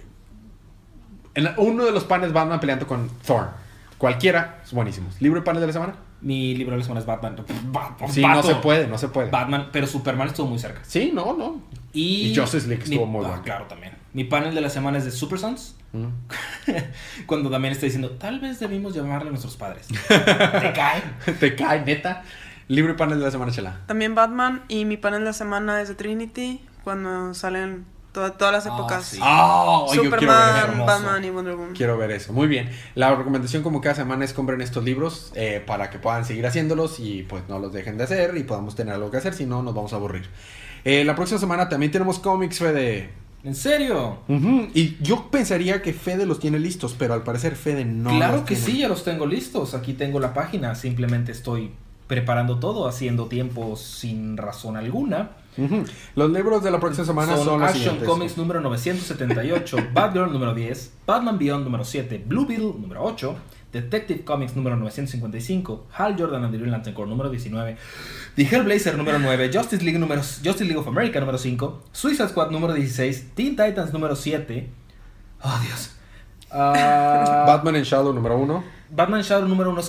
[1.34, 3.50] en uno de los panes Batman peleando con Thor.
[3.98, 5.20] Cualquiera, es buenísimos.
[5.22, 5.95] ¿Libro y panel de la semana?
[6.22, 7.36] Mi libro de la semana es Batman.
[7.72, 8.36] Ba- Sí, Bato.
[8.36, 9.30] no se puede, no se puede.
[9.30, 10.82] Batman, pero Superman estuvo muy cerca.
[10.84, 11.62] Sí, no, no.
[11.93, 13.43] Y, Y Justice League estuvo mi- muy ah, bueno.
[13.43, 13.93] Claro, también.
[14.14, 15.76] Mi panel de la semana es de Super Sons.
[15.93, 16.06] Mm.
[17.26, 19.88] Cuando también está diciendo, tal vez debimos llamarle a nuestros padres.
[20.08, 21.02] ¿Te cae?
[21.39, 22.24] Te cae, neta.
[22.68, 23.80] Libro y panel de la semana, chela.
[23.86, 27.86] También Batman y mi panel de la semana es de Trinity, cuando salen
[28.18, 29.05] to- todas las Ah, épocas.
[29.05, 29.20] sí.
[29.22, 29.88] ¡Oh!
[29.89, 30.03] ver eso.
[30.03, 30.86] Superman.
[30.86, 31.74] Batman y Wonder Woman.
[31.74, 32.34] Quiero ver eso.
[32.34, 32.70] Muy bien.
[32.95, 36.99] La recomendación como cada semana es compren estos libros eh, para que puedan seguir haciéndolos
[36.99, 39.61] y pues no los dejen de hacer y podamos tener algo que hacer, si no
[39.63, 40.28] nos vamos a aburrir.
[40.84, 43.09] Eh, la próxima semana también tenemos cómics, Fede.
[43.43, 44.20] ¿En serio?
[44.74, 48.09] Y yo pensaría que Fede los tiene listos, pero al parecer Fede no.
[48.09, 48.72] claro los que tiene.
[48.72, 49.74] sí, ya los tengo listos.
[49.74, 50.76] Aquí tengo la página.
[50.76, 51.72] Simplemente estoy
[52.08, 55.32] preparando todo, haciendo tiempo sin razón alguna.
[55.58, 55.86] Ujú.
[56.16, 57.97] Los libros de la próxima semana son, Son Action.
[58.05, 63.36] Comics número 978, Batgirl número 10, Batman Beyond número 7, Blue Beetle número 8,
[63.74, 67.76] Detective Comics número 955, Hal Jordan and the Green Lantern Corps número 19,
[68.36, 72.51] The Hellblazer número 9, Justice League, número, Justice League of America número 5, Suicide Squad
[72.51, 74.70] número 16, Teen Titans número 7.
[75.41, 75.93] Oh, Dios.
[76.49, 78.64] Ah, Batman en Shadow número uno.
[78.89, 79.82] Batman Shadow número 1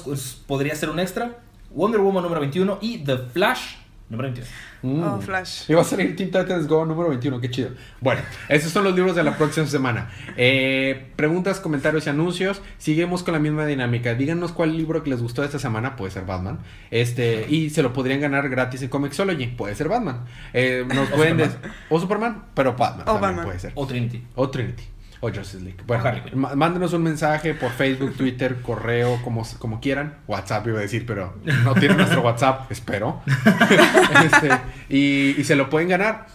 [0.49, 1.39] podría ser un extra,
[1.71, 3.75] Wonder Woman número 21 y The Flash
[4.11, 4.49] número 21.
[4.81, 5.03] Mm.
[5.03, 5.69] Oh, Flash.
[5.69, 7.71] Y va a salir Teen Titans Go número 21, qué chido.
[8.01, 10.09] Bueno, esos son los libros de la próxima semana.
[10.37, 12.62] Eh, preguntas, comentarios y anuncios.
[12.79, 14.14] Seguimos con la misma dinámica.
[14.14, 16.61] Díganos cuál libro que les gustó esta semana, puede ser Batman.
[16.91, 20.25] Este, y se lo podrían ganar gratis en Comixology, puede ser Batman.
[20.55, 21.73] Eh, nos O pueden Superman.
[21.91, 23.45] o Superman, pero Batman O también Batman.
[23.45, 23.73] puede ser.
[23.75, 24.23] O Trinity.
[24.37, 24.85] O Trinity.
[25.21, 25.79] O Justice League.
[25.87, 30.19] Bueno, Harley mándenos un mensaje por Facebook, Twitter, correo, como, como quieran.
[30.29, 33.21] WhatsApp iba a decir, pero no tienen nuestro WhatsApp, espero.
[34.25, 34.51] Este,
[34.89, 36.27] y, y se lo pueden ganar.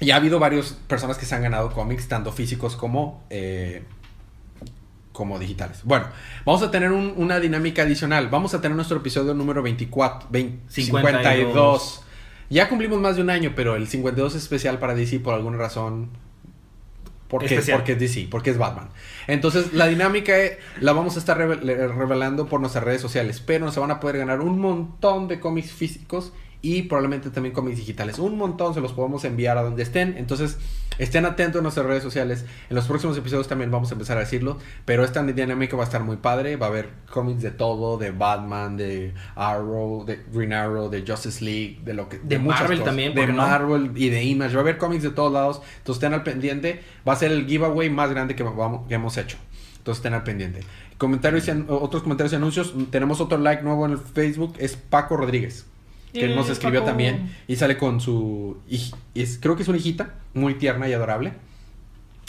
[0.00, 3.84] Ya ha habido varias personas que se han ganado cómics, tanto físicos como eh,
[5.12, 5.82] como digitales.
[5.84, 6.06] Bueno,
[6.44, 8.28] vamos a tener un- una dinámica adicional.
[8.28, 11.22] Vamos a tener nuestro episodio número 24, 20 52.
[11.22, 12.00] 52.
[12.50, 15.56] Ya cumplimos más de un año, pero el 52 es especial para DC por alguna
[15.58, 16.10] razón.
[17.34, 17.78] Porque, Especial.
[17.78, 18.90] porque es DC, porque es Batman.
[19.26, 23.80] Entonces, la dinámica eh, la vamos a estar revelando por nuestras redes sociales, pero se
[23.80, 26.32] van a poder ganar un montón de cómics físicos
[26.64, 28.18] y probablemente también cómics digitales.
[28.18, 30.14] Un montón se los podemos enviar a donde estén.
[30.16, 30.56] Entonces,
[30.96, 32.46] estén atentos a nuestras redes sociales.
[32.70, 34.56] En los próximos episodios también vamos a empezar a decirlo,
[34.86, 36.56] pero esta dinámica va a estar muy padre.
[36.56, 41.44] Va a haber cómics de todo, de Batman, de Arrow, de Green Arrow, de Justice
[41.44, 42.90] League, de lo que De muchas Marvel cosas.
[42.90, 43.42] también, de ¿por qué no?
[43.42, 44.54] Marvel y de Image.
[44.54, 45.60] Va a haber cómics de todos lados.
[45.76, 46.82] Entonces, estén al pendiente.
[47.06, 49.36] Va a ser el giveaway más grande que, vamos, que hemos hecho.
[49.76, 50.60] Entonces, estén al pendiente.
[50.96, 52.74] Comentarios y otros comentarios y anuncios.
[52.90, 54.54] Tenemos otro like nuevo en el Facebook.
[54.58, 55.66] Es Paco Rodríguez.
[56.14, 56.90] Que Eh, nos escribió Paco.
[56.92, 57.34] también.
[57.48, 58.56] Y sale con su.
[59.14, 60.14] es, creo que es una hijita.
[60.32, 61.32] Muy tierna y adorable.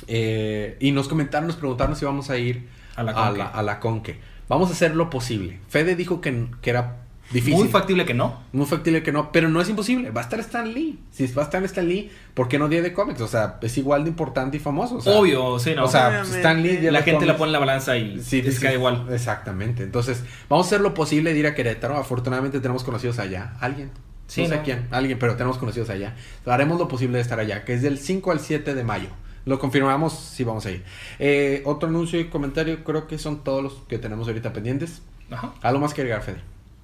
[0.08, 3.38] Eh, y nos comentaron, nos preguntaron si vamos a ir A la a Conque.
[3.40, 4.20] la, a la Conque.
[4.50, 5.60] Vamos a hacer lo posible.
[5.70, 7.60] Fede dijo que, que era difícil.
[7.60, 8.42] Muy factible que no.
[8.54, 10.12] Muy factible que no, pero no es imposible.
[10.12, 11.00] Va a estar Stan Lee.
[11.12, 13.22] Si va a estar Stan Lee, ¿por qué no Día de Cómics?
[13.22, 14.96] O sea, es igual de importante y famoso.
[14.98, 15.86] o sea, Obvio, sí, no.
[15.86, 16.38] O sea, Obviamente.
[16.38, 16.78] Stan Lee.
[16.78, 18.72] Día la de gente la Cómics- pone en la balanza y Sí, les sí, cae
[18.72, 18.78] sí.
[18.78, 19.08] igual.
[19.12, 19.84] Exactamente.
[19.84, 21.98] Entonces, vamos a hacer lo posible de ir a Querétaro.
[21.98, 23.54] Afortunadamente tenemos conocidos allá.
[23.60, 23.92] Alguien.
[24.28, 24.64] Sí, no sé ¿no?
[24.64, 24.88] quién.
[24.92, 26.16] Alguien, pero tenemos conocidos allá.
[26.46, 29.10] Haremos lo posible de estar allá, que es del 5 al 7 de mayo.
[29.46, 30.84] Lo confirmamos si vamos a ir.
[31.20, 35.04] Eh, otro anuncio y comentario, creo que son todos los que tenemos ahorita pendientes.
[35.30, 35.54] Ajá.
[35.62, 36.38] Algo más que agregar, Fede.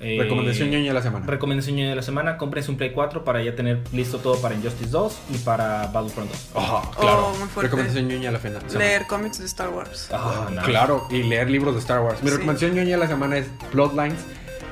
[0.03, 1.25] Eh, Recomendación ñoña de la semana.
[1.27, 2.37] Recomendación ñoña de la semana.
[2.37, 6.31] Cómprense un Play 4 para ya tener listo todo para Injustice 2 y para Battlefront
[6.31, 6.63] 2.
[6.63, 7.61] Ajá, Oh, muy fuerte.
[7.67, 8.79] Recomendación ñoña de la fena- semana.
[8.79, 10.09] Leer cómics de Star Wars.
[10.11, 10.47] Ah.
[10.65, 12.21] Claro, y leer libros de Star Wars.
[12.23, 12.35] Mi Sí.
[12.35, 14.19] recomendación ñoña de la semana es Bloodlines.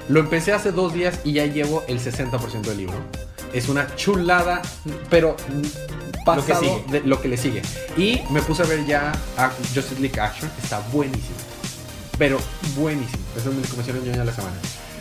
[0.08, 2.96] Lo empecé hace dos días y ya llevo el 60% del libro.
[3.54, 4.64] Es una chulada,
[5.12, 5.36] pero
[6.26, 6.84] pasado sigue.
[6.90, 7.62] de lo que le sigue.
[7.98, 10.50] Y me puse a ver ya a Justice League Action.
[10.64, 11.36] Está buenísimo.
[12.18, 12.40] Pero
[12.76, 13.22] buenísimo.
[13.38, 14.56] Esa es mi recomendación ñoña de la semana.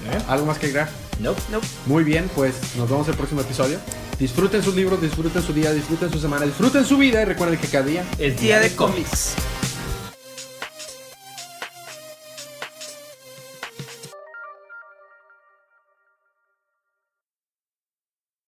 [0.06, 0.18] ¿Eh?
[0.28, 0.88] ¿Algo más que agregar?
[1.20, 1.40] Nope.
[1.50, 1.66] Nope.
[1.86, 3.78] Muy bien, pues nos vemos el próximo episodio.
[4.18, 7.68] Disfruten sus libros, disfruten su día, disfruten su semana, disfruten su vida y recuerden que
[7.68, 9.34] cada día Es Día de cómics.